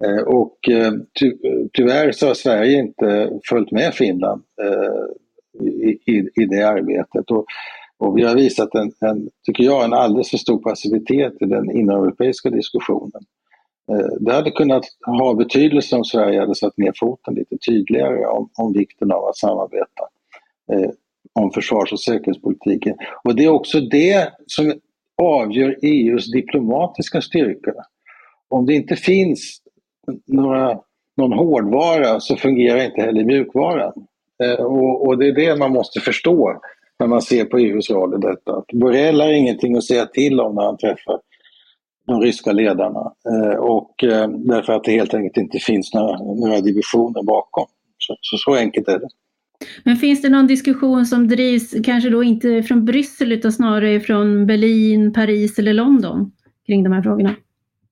Eh, 0.04 0.22
och 0.22 0.68
eh, 0.68 0.92
ty 1.20 1.32
tyvärr 1.72 2.12
så 2.12 2.26
har 2.26 2.34
Sverige 2.34 2.78
inte 2.78 3.40
följt 3.48 3.72
med 3.72 3.94
Finland 3.94 4.42
eh, 4.62 5.66
i, 6.06 6.28
i 6.34 6.44
det 6.44 6.62
arbetet. 6.62 7.30
Och, 7.30 7.44
och 7.98 8.18
vi 8.18 8.22
har 8.22 8.34
visat 8.34 8.74
en, 8.74 8.92
en, 9.00 9.28
tycker 9.46 9.64
jag, 9.64 9.84
en 9.84 9.92
alldeles 9.92 10.30
för 10.30 10.38
stor 10.38 10.58
passivitet 10.58 11.32
i 11.40 11.44
den 11.44 11.70
inomeuropeiska 11.70 12.50
diskussionen. 12.50 13.22
Eh, 13.92 14.16
det 14.20 14.32
hade 14.32 14.50
kunnat 14.50 14.84
ha 15.06 15.34
betydelse 15.34 15.96
om 15.96 16.04
Sverige 16.04 16.40
hade 16.40 16.54
satt 16.54 16.78
ner 16.78 16.92
foten 17.00 17.34
lite 17.34 17.56
tydligare 17.68 18.26
om, 18.26 18.50
om 18.58 18.72
vikten 18.72 19.12
av 19.12 19.24
att 19.24 19.36
samarbeta 19.36 20.02
eh, 20.72 20.90
om 21.32 21.50
försvars 21.50 21.92
och 21.92 22.00
säkerhetspolitiken. 22.00 22.96
Och 23.24 23.36
det 23.36 23.44
är 23.44 23.48
också 23.48 23.80
det 23.80 24.32
som 24.46 24.74
avgör 25.22 25.76
EUs 25.82 26.32
diplomatiska 26.32 27.20
styrka. 27.20 27.72
Om 28.48 28.66
det 28.66 28.74
inte 28.74 28.96
finns 28.96 29.60
några, 30.26 30.78
någon 31.16 31.32
hårdvara 31.32 32.20
så 32.20 32.36
fungerar 32.36 32.84
inte 32.84 33.00
heller 33.00 33.24
mjukvaran. 33.24 33.92
Eh, 34.42 34.64
och, 34.64 35.06
och, 35.06 35.18
det 35.18 35.28
är 35.28 35.32
det 35.32 35.56
man 35.56 35.72
måste 35.72 36.00
förstå 36.00 36.60
när 36.98 37.06
man 37.06 37.22
ser 37.22 37.44
på 37.44 37.58
EUs 37.58 37.90
roll 37.90 38.14
i 38.14 38.26
detta. 38.26 38.62
Borrell 38.72 39.20
har 39.20 39.32
ingenting 39.32 39.76
att 39.76 39.84
säga 39.84 40.06
till 40.06 40.40
om 40.40 40.54
när 40.54 40.62
han 40.62 40.76
träffar 40.76 41.20
de 42.06 42.20
ryska 42.20 42.52
ledarna. 42.52 43.12
Eh, 43.28 43.58
och 43.58 44.04
eh, 44.04 44.28
därför 44.28 44.72
att 44.72 44.84
det 44.84 44.92
helt 44.92 45.14
enkelt 45.14 45.36
inte 45.36 45.58
finns 45.58 45.94
några, 45.94 46.18
några 46.18 46.60
divisioner 46.60 47.22
bakom. 47.22 47.66
Så, 47.98 48.16
så, 48.20 48.36
så 48.36 48.54
enkelt 48.54 48.88
är 48.88 48.98
det. 48.98 49.08
Men 49.84 49.96
finns 49.96 50.22
det 50.22 50.28
någon 50.28 50.46
diskussion 50.46 51.06
som 51.06 51.28
drivs, 51.28 51.74
kanske 51.84 52.10
då 52.10 52.22
inte 52.22 52.62
från 52.62 52.84
Bryssel 52.84 53.32
utan 53.32 53.52
snarare 53.52 54.00
från 54.00 54.46
Berlin, 54.46 55.12
Paris 55.12 55.58
eller 55.58 55.72
London 55.72 56.32
kring 56.66 56.84
de 56.84 56.92
här 56.92 57.02
frågorna? 57.02 57.34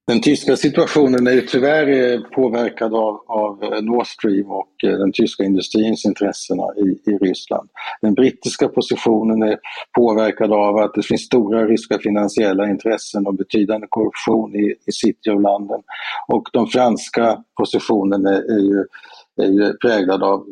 Den 0.09 0.21
tyska 0.21 0.57
situationen 0.57 1.27
är 1.27 1.33
ju 1.33 1.41
tyvärr 1.41 1.89
eh, 1.89 2.21
påverkad 2.21 2.95
av, 2.95 3.21
av 3.27 3.63
eh, 3.63 3.83
Nord 3.83 4.07
Stream 4.07 4.51
och 4.51 4.85
eh, 4.85 4.99
den 4.99 5.13
tyska 5.13 5.45
industrins 5.45 6.05
intressen 6.05 6.59
i, 6.59 7.11
i 7.11 7.19
Ryssland. 7.19 7.69
Den 8.01 8.15
brittiska 8.15 8.69
positionen 8.69 9.43
är 9.43 9.59
påverkad 9.97 10.53
av 10.53 10.77
att 10.77 10.95
det 10.95 11.03
finns 11.03 11.23
stora 11.23 11.67
ryska 11.67 11.99
finansiella 11.99 12.71
intressen 12.71 13.27
och 13.27 13.35
betydande 13.35 13.87
korruption 13.91 14.55
i, 14.57 14.75
i 14.87 14.93
city 14.93 15.31
of 15.31 15.43
London. 15.43 15.83
Och 16.29 16.49
den 16.53 16.67
franska 16.67 17.45
positionen 17.57 18.27
är, 18.27 18.57
är, 18.57 18.61
ju, 18.61 18.85
är 19.43 19.53
ju 19.53 19.73
präglad 19.73 20.23
av 20.23 20.47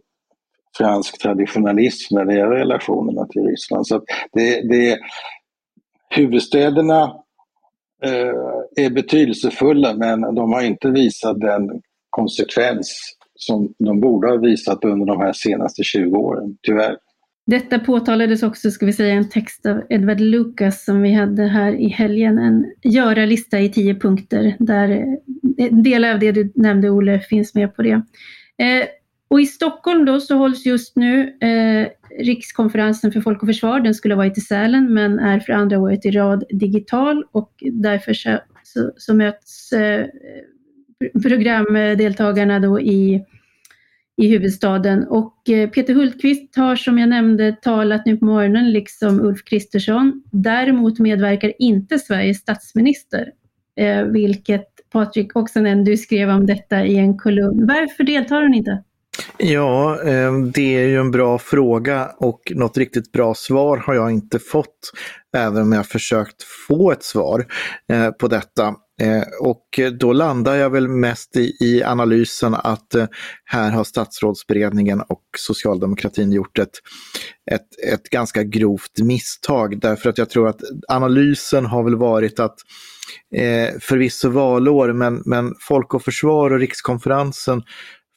fransk 0.78 1.18
traditionalism 1.18 2.14
när 2.14 2.24
det 2.24 2.34
gäller 2.34 2.56
relationerna 2.56 3.26
till 3.26 3.42
Ryssland. 3.42 3.86
Så 3.86 4.02
det, 4.32 4.68
det, 4.68 4.98
huvudstäderna 6.10 7.12
Eh, 8.02 8.84
är 8.84 8.90
betydelsefulla 8.90 9.94
men 9.94 10.20
de 10.20 10.52
har 10.52 10.62
inte 10.62 10.90
visat 10.90 11.40
den 11.40 11.80
konsekvens 12.10 13.16
som 13.34 13.74
de 13.78 14.00
borde 14.00 14.28
ha 14.28 14.36
visat 14.36 14.84
under 14.84 15.06
de 15.06 15.20
här 15.20 15.32
senaste 15.32 15.82
20 15.82 16.16
åren, 16.16 16.56
tyvärr. 16.62 16.96
Detta 17.46 17.78
påtalades 17.78 18.42
också, 18.42 18.70
ska 18.70 18.86
vi 18.86 18.92
säga, 18.92 19.14
en 19.14 19.28
text 19.28 19.66
av 19.66 19.82
Edward 19.90 20.20
Lucas 20.20 20.84
som 20.84 21.02
vi 21.02 21.12
hade 21.12 21.42
här 21.42 21.72
i 21.72 21.88
helgen, 21.88 22.38
en 22.38 22.64
göra-lista 22.92 23.60
i 23.60 23.68
tio 23.68 23.94
punkter 23.94 24.56
där 24.58 24.90
eh, 25.58 25.72
delar 25.72 26.14
av 26.14 26.18
det 26.18 26.32
du 26.32 26.52
nämnde 26.54 26.90
Olle 26.90 27.20
finns 27.20 27.54
med 27.54 27.76
på 27.76 27.82
det. 27.82 28.02
Eh, 28.58 28.86
och 29.28 29.40
i 29.40 29.46
Stockholm 29.46 30.04
då 30.04 30.20
så 30.20 30.36
hålls 30.36 30.66
just 30.66 30.96
nu 30.96 31.38
eh, 31.40 31.88
Rikskonferensen 32.18 33.12
för 33.12 33.20
folk 33.20 33.42
och 33.42 33.48
försvar. 33.48 33.80
Den 33.80 33.94
skulle 33.94 34.14
ha 34.14 34.16
varit 34.16 34.38
i 34.38 34.40
Sälen 34.40 34.94
men 34.94 35.18
är 35.18 35.40
för 35.40 35.52
andra 35.52 35.78
året 35.78 36.06
i 36.06 36.10
rad 36.10 36.44
digital 36.50 37.24
och 37.32 37.52
därför 37.72 38.14
så, 38.14 38.38
så, 38.62 38.92
så 38.96 39.14
möts 39.14 39.72
eh, 39.72 40.06
programdeltagarna 41.22 42.60
då 42.60 42.80
i, 42.80 43.24
i 44.16 44.28
huvudstaden. 44.28 45.06
Och 45.08 45.48
eh, 45.48 45.70
Peter 45.70 45.94
Hultqvist 45.94 46.56
har 46.56 46.76
som 46.76 46.98
jag 46.98 47.08
nämnde 47.08 47.52
talat 47.52 48.06
nu 48.06 48.16
på 48.16 48.24
morgonen 48.24 48.72
liksom 48.72 49.20
Ulf 49.20 49.44
Kristersson. 49.44 50.22
Däremot 50.32 50.98
medverkar 50.98 51.52
inte 51.58 51.98
Sveriges 51.98 52.38
statsminister, 52.38 53.32
eh, 53.76 54.02
vilket 54.02 54.66
Patrik 54.92 55.36
Oksanen, 55.36 55.84
du 55.84 55.96
skrev 55.96 56.30
om 56.30 56.46
detta 56.46 56.84
i 56.84 56.96
en 56.96 57.18
kolumn. 57.18 57.66
Varför 57.66 58.04
deltar 58.04 58.42
hon 58.42 58.54
inte? 58.54 58.82
Ja, 59.38 60.02
eh, 60.02 60.38
det 60.38 60.76
är 60.76 60.86
ju 60.86 61.00
en 61.00 61.10
bra 61.10 61.38
fråga 61.38 62.10
och 62.18 62.52
något 62.54 62.78
riktigt 62.78 63.12
bra 63.12 63.34
svar 63.34 63.76
har 63.76 63.94
jag 63.94 64.10
inte 64.10 64.38
fått, 64.38 64.92
även 65.36 65.62
om 65.62 65.72
jag 65.72 65.86
försökt 65.86 66.42
få 66.68 66.92
ett 66.92 67.02
svar 67.02 67.46
eh, 67.92 68.10
på 68.10 68.28
detta. 68.28 68.74
Eh, 69.02 69.22
och 69.40 69.80
då 70.00 70.12
landar 70.12 70.54
jag 70.54 70.70
väl 70.70 70.88
mest 70.88 71.36
i, 71.36 71.82
analysen 71.84 72.54
att 72.54 72.94
här 73.44 73.70
har 73.70 73.84
statsrådsberedningen 73.84 75.00
och 75.00 75.22
socialdemokratin 75.38 76.32
gjort 76.32 76.58
ett, 76.58 76.70
ett, 77.50 77.92
ett 77.92 78.10
ganska 78.10 78.42
grovt 78.42 79.00
misstag. 79.02 79.80
Därför 79.80 80.10
att 80.10 80.18
jag 80.18 80.30
tror 80.30 80.48
att 80.48 80.60
analysen 80.88 81.66
har 81.66 81.82
väl 81.82 81.96
varit 81.96 82.40
att 82.40 82.56
eh, 83.34 83.78
förvisso 83.80 84.28
valår, 84.28 84.92
men, 84.92 85.22
men 85.26 85.54
Folk 85.60 85.94
och 85.94 86.02
Försvar 86.02 86.50
och 86.50 86.58
Rikskonferensen 86.58 87.62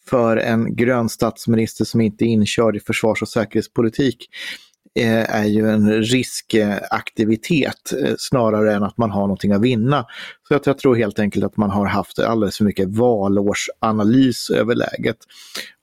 för 0.09 0.37
en 0.37 0.75
grön 0.75 1.09
statsminister 1.09 1.85
som 1.85 2.01
inte 2.01 2.25
är 2.25 2.27
inkörd 2.27 2.75
i 2.75 2.79
försvars 2.79 3.21
och 3.21 3.29
säkerhetspolitik. 3.29 4.29
Eh, 4.95 5.35
är 5.35 5.45
ju 5.45 5.69
en 5.69 6.01
riskaktivitet 6.03 7.93
eh, 8.03 8.13
snarare 8.17 8.73
än 8.73 8.83
att 8.83 8.97
man 8.97 9.11
har 9.11 9.21
någonting 9.21 9.51
att 9.51 9.61
vinna. 9.61 10.05
Så 10.47 10.59
jag 10.65 10.77
tror 10.77 10.95
helt 10.95 11.19
enkelt 11.19 11.45
att 11.45 11.57
man 11.57 11.69
har 11.69 11.85
haft 11.85 12.19
alldeles 12.19 12.57
för 12.57 12.65
mycket 12.65 12.89
valårsanalys 12.89 14.49
över 14.49 14.75
läget 14.75 15.17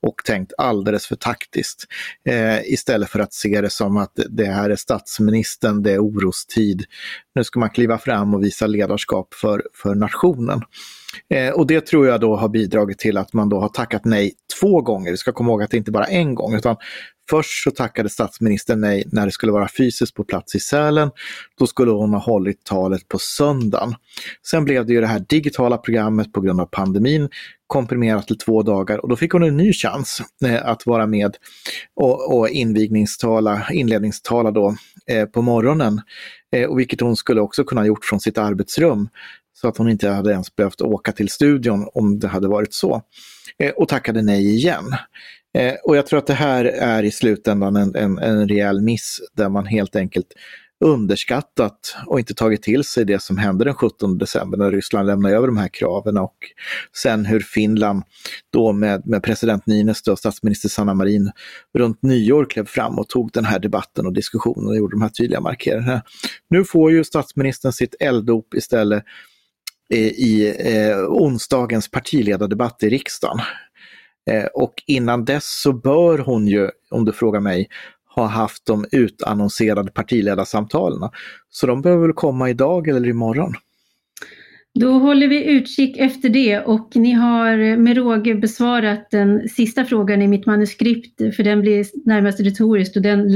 och 0.07 0.25
tänkt 0.25 0.53
alldeles 0.59 1.07
för 1.07 1.17
taktiskt. 1.17 1.85
Eh, 2.29 2.73
istället 2.73 3.11
för 3.11 3.19
att 3.19 3.33
se 3.33 3.61
det 3.61 3.71
som 3.71 3.97
att 3.97 4.13
det 4.29 4.47
här 4.47 4.71
är 4.71 4.77
statsministern, 4.77 5.83
det 5.83 5.93
är 5.93 5.99
orostid. 5.99 6.85
Nu 7.35 7.45
ska 7.45 7.61
man 7.61 7.71
kliva 7.71 7.99
fram 7.99 8.35
och 8.35 8.45
visa 8.45 8.67
ledarskap 8.67 9.35
för, 9.35 9.63
för 9.75 9.95
nationen. 9.95 10.63
Eh, 11.35 11.51
och 11.51 11.67
det 11.67 11.87
tror 11.87 12.07
jag 12.07 12.21
då 12.21 12.37
har 12.37 12.49
bidragit 12.49 12.99
till 12.99 13.17
att 13.17 13.33
man 13.33 13.49
då 13.49 13.61
har 13.61 13.69
tackat 13.69 14.05
nej 14.05 14.33
två 14.61 14.81
gånger. 14.81 15.11
Vi 15.11 15.17
ska 15.17 15.33
komma 15.33 15.51
ihåg 15.51 15.63
att 15.63 15.71
det 15.71 15.77
inte 15.77 15.91
bara 15.91 16.07
är 16.07 16.19
en 16.19 16.35
gång, 16.35 16.55
utan 16.55 16.77
Först 17.31 17.63
så 17.65 17.71
tackade 17.71 18.09
statsministern 18.09 18.81
nej 18.81 19.05
när 19.13 19.27
det 19.27 19.33
skulle 19.33 19.53
vara 19.53 19.69
fysiskt 19.69 20.15
på 20.15 20.25
plats 20.25 20.55
i 20.55 20.61
Sälen. 20.61 21.11
Då 21.59 21.67
skulle 21.67 21.91
hon 21.91 22.13
ha 22.13 22.21
hållit 22.21 22.65
talet 22.65 23.09
på 23.09 23.19
söndagen. 23.19 23.95
Sen 24.47 24.65
blev 24.65 24.87
det 24.87 24.93
ju 24.93 25.01
det 25.01 25.07
här 25.07 25.25
digitala 25.29 25.79
programmet 25.79 26.33
på 26.33 26.41
grund 26.41 26.61
av 26.61 26.67
pandemin 26.67 27.29
komprimerat 27.67 28.27
till 28.27 28.39
två 28.39 28.63
dagar 28.63 28.99
och 28.99 29.09
då 29.09 29.17
fick 29.17 29.33
hon 29.33 29.43
en 29.43 29.57
ny 29.57 29.73
chans 29.73 30.23
eh, 30.45 30.67
att 30.67 30.87
vara 30.87 31.07
med 31.07 31.37
och, 31.95 32.37
och 32.37 32.49
invigningstala, 32.49 33.67
inledningstala 33.71 34.51
då 34.51 34.77
eh, 35.07 35.27
på 35.27 35.43
morgonen. 35.43 36.01
Eh, 36.53 36.65
och 36.65 36.79
vilket 36.79 37.01
hon 37.01 37.17
skulle 37.17 37.41
också 37.41 37.65
kunna 37.65 37.87
gjort 37.87 38.05
från 38.05 38.21
sitt 38.21 38.39
arbetsrum 38.39 39.09
så 39.53 39.69
att 39.69 39.77
hon 39.77 39.89
inte 39.89 40.09
hade 40.09 40.31
ens 40.31 40.57
behövt 40.57 40.81
åka 40.81 41.13
till 41.13 41.29
studion 41.29 41.89
om 41.95 42.19
det 42.19 42.29
hade 42.29 42.49
varit 42.49 42.75
så. 42.75 43.03
Eh, 43.59 43.71
och 43.71 43.89
tackade 43.89 44.23
nej 44.23 44.55
igen. 44.55 44.95
Eh, 45.57 45.75
och 45.85 45.97
jag 45.97 46.07
tror 46.07 46.19
att 46.19 46.27
det 46.27 46.35
här 46.35 46.65
är 46.65 47.03
i 47.03 47.11
slutändan 47.11 47.77
en, 47.77 47.95
en, 47.95 48.19
en 48.19 48.49
rejäl 48.49 48.81
miss 48.81 49.21
där 49.37 49.49
man 49.49 49.67
helt 49.67 49.97
enkelt 49.97 50.27
underskattat 50.85 51.97
och 52.07 52.19
inte 52.19 52.35
tagit 52.35 52.63
till 52.63 52.85
sig 52.85 53.05
det 53.05 53.23
som 53.23 53.39
hände 53.39 53.65
den 53.65 53.75
17 53.75 54.19
december 54.19 54.59
när 54.59 54.71
Ryssland 54.71 55.07
lämnade 55.07 55.37
över 55.37 55.47
de 55.47 55.57
här 55.57 55.69
kraven 55.69 56.19
och 56.19 56.37
sen 57.03 57.25
hur 57.25 57.41
Finland 57.41 58.03
då 58.53 58.73
med, 58.73 59.07
med 59.07 59.23
president 59.23 59.67
Niinistö 59.67 60.13
och 60.13 60.19
statsminister 60.19 60.69
Sanna 60.69 60.95
Marin 60.95 61.31
runt 61.79 62.03
nyår 62.03 62.45
klev 62.51 62.67
fram 62.67 62.99
och 62.99 63.09
tog 63.09 63.31
den 63.33 63.45
här 63.45 63.59
debatten 63.59 64.07
och 64.07 64.13
diskussionen 64.13 64.69
och 64.69 64.77
gjorde 64.77 64.95
de 64.95 65.03
här 65.03 65.09
tydliga 65.09 65.41
markeringarna. 65.41 66.03
Nu 66.51 66.65
får 66.65 66.93
ju 66.93 67.05
statsministern 67.05 67.73
sitt 67.73 67.95
elddop 68.01 68.55
istället 68.55 69.05
eh, 69.95 70.07
i 70.07 70.55
eh, 70.59 70.99
onsdagens 70.99 71.91
partiledardebatt 71.91 72.83
i 72.83 72.89
riksdagen. 72.91 73.41
Eh, 74.31 74.45
och 74.45 74.75
innan 74.87 75.25
dess 75.25 75.61
så 75.63 75.73
bör 75.73 76.19
hon 76.19 76.47
ju, 76.47 76.71
om 76.91 77.05
du 77.05 77.13
frågar 77.13 77.41
mig, 77.41 77.69
ha 78.15 78.27
haft 78.27 78.67
de 78.67 78.87
utannonserade 78.93 79.91
partiledarsamtalen. 79.91 81.11
Så 81.51 81.67
de 81.67 81.83
behöver 81.83 82.03
väl 82.03 82.13
komma 82.13 82.51
idag 82.51 82.89
eller 82.89 83.09
imorgon. 83.09 83.55
Då 84.81 84.91
håller 84.91 85.29
vi 85.29 85.45
utkik 85.45 85.97
efter 85.97 86.29
det 86.29 86.61
och 86.61 86.91
ni 86.95 87.13
har 87.13 87.77
med 87.77 87.97
råge 87.97 88.35
besvarat 88.35 89.11
den 89.11 89.49
sista 89.49 89.85
frågan 89.85 90.23
i 90.23 90.29
mitt 90.29 90.47
manuskript, 90.47 91.37
för 91.37 91.43
den 91.43 91.61
blir 91.61 91.87
närmast 92.09 92.41
retorisk 92.41 92.97
och 92.97 93.03
den 93.03 93.33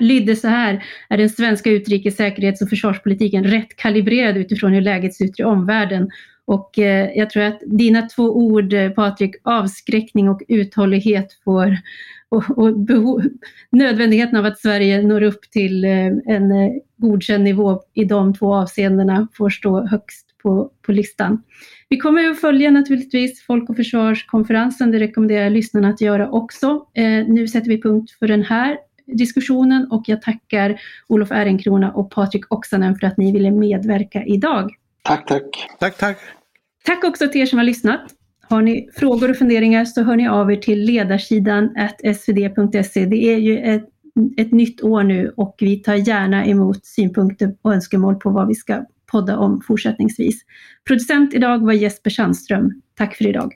lydde 0.00 0.36
så 0.36 0.48
här. 0.48 0.84
Är 1.08 1.18
den 1.18 1.30
svenska 1.30 1.70
utrikes-, 1.70 2.16
säkerhets 2.16 2.62
och 2.62 2.68
försvarspolitiken 2.68 3.44
rätt 3.44 3.76
kalibrerad 3.76 4.36
utifrån 4.36 4.72
hur 4.72 4.80
läget 4.80 5.14
ser 5.14 5.24
ut 5.24 5.40
i 5.40 5.42
omvärlden? 5.42 6.08
Och 6.46 6.78
eh, 6.78 7.10
jag 7.14 7.30
tror 7.30 7.42
att 7.42 7.62
dina 7.66 8.02
två 8.02 8.22
ord, 8.22 8.72
eh, 8.72 8.90
Patrik, 8.90 9.34
avskräckning 9.42 10.28
och 10.28 10.42
uthållighet 10.48 11.32
får 11.44 11.78
och, 12.28 12.58
och 12.58 12.78
behov, 12.78 13.22
nödvändigheten 13.70 14.38
av 14.38 14.44
att 14.44 14.58
Sverige 14.58 15.02
når 15.02 15.22
upp 15.22 15.50
till 15.50 15.84
eh, 15.84 16.06
en 16.26 16.52
eh, 16.52 16.72
godkänd 16.96 17.44
nivå 17.44 17.82
i 17.94 18.04
de 18.04 18.34
två 18.34 18.54
avseendena 18.54 19.28
får 19.34 19.50
stå 19.50 19.86
högst 19.86 20.26
på, 20.42 20.70
på 20.86 20.92
listan. 20.92 21.42
Vi 21.88 21.96
kommer 21.96 22.30
att 22.30 22.40
följa 22.40 22.70
naturligtvis 22.70 23.42
Folk 23.42 23.70
och 23.70 23.76
försvarskonferensen, 23.76 24.90
det 24.90 24.98
rekommenderar 24.98 25.42
jag 25.42 25.52
lyssnarna 25.52 25.88
att 25.88 26.00
göra 26.00 26.30
också. 26.30 26.86
Eh, 26.94 27.26
nu 27.28 27.48
sätter 27.48 27.68
vi 27.68 27.82
punkt 27.82 28.10
för 28.18 28.28
den 28.28 28.42
här 28.42 28.76
diskussionen 29.06 29.90
och 29.90 30.02
jag 30.06 30.22
tackar 30.22 30.80
Olof 31.06 31.30
Ehrenkrona 31.30 31.92
och 31.92 32.10
Patrik 32.10 32.52
Oksanen 32.52 32.96
för 32.96 33.06
att 33.06 33.16
ni 33.16 33.32
ville 33.32 33.50
medverka 33.50 34.24
idag. 34.24 34.70
Tack, 35.04 35.26
tack. 35.26 35.42
Tack, 35.78 35.98
tack. 35.98 36.18
Tack 36.84 37.04
också 37.04 37.28
till 37.28 37.40
er 37.40 37.46
som 37.46 37.58
har 37.58 37.64
lyssnat. 37.64 38.00
Har 38.48 38.62
ni 38.62 38.88
frågor 38.94 39.30
och 39.30 39.36
funderingar 39.36 39.84
så 39.84 40.02
hör 40.02 40.16
ni 40.16 40.28
av 40.28 40.52
er 40.52 40.56
till 40.56 40.84
ledarsidan 40.84 41.70
svd.se. 42.14 43.06
Det 43.06 43.16
är 43.16 43.38
ju 43.38 43.58
ett, 43.58 43.88
ett 44.36 44.52
nytt 44.52 44.82
år 44.82 45.02
nu 45.02 45.32
och 45.36 45.56
vi 45.58 45.76
tar 45.76 45.94
gärna 45.94 46.46
emot 46.46 46.86
synpunkter 46.86 47.56
och 47.62 47.74
önskemål 47.74 48.14
på 48.14 48.30
vad 48.30 48.48
vi 48.48 48.54
ska 48.54 48.84
podda 49.06 49.38
om 49.38 49.60
fortsättningsvis. 49.66 50.42
Producent 50.86 51.34
idag 51.34 51.58
var 51.58 51.72
Jesper 51.72 52.10
Sandström. 52.10 52.82
Tack 52.94 53.16
för 53.16 53.26
idag. 53.26 53.54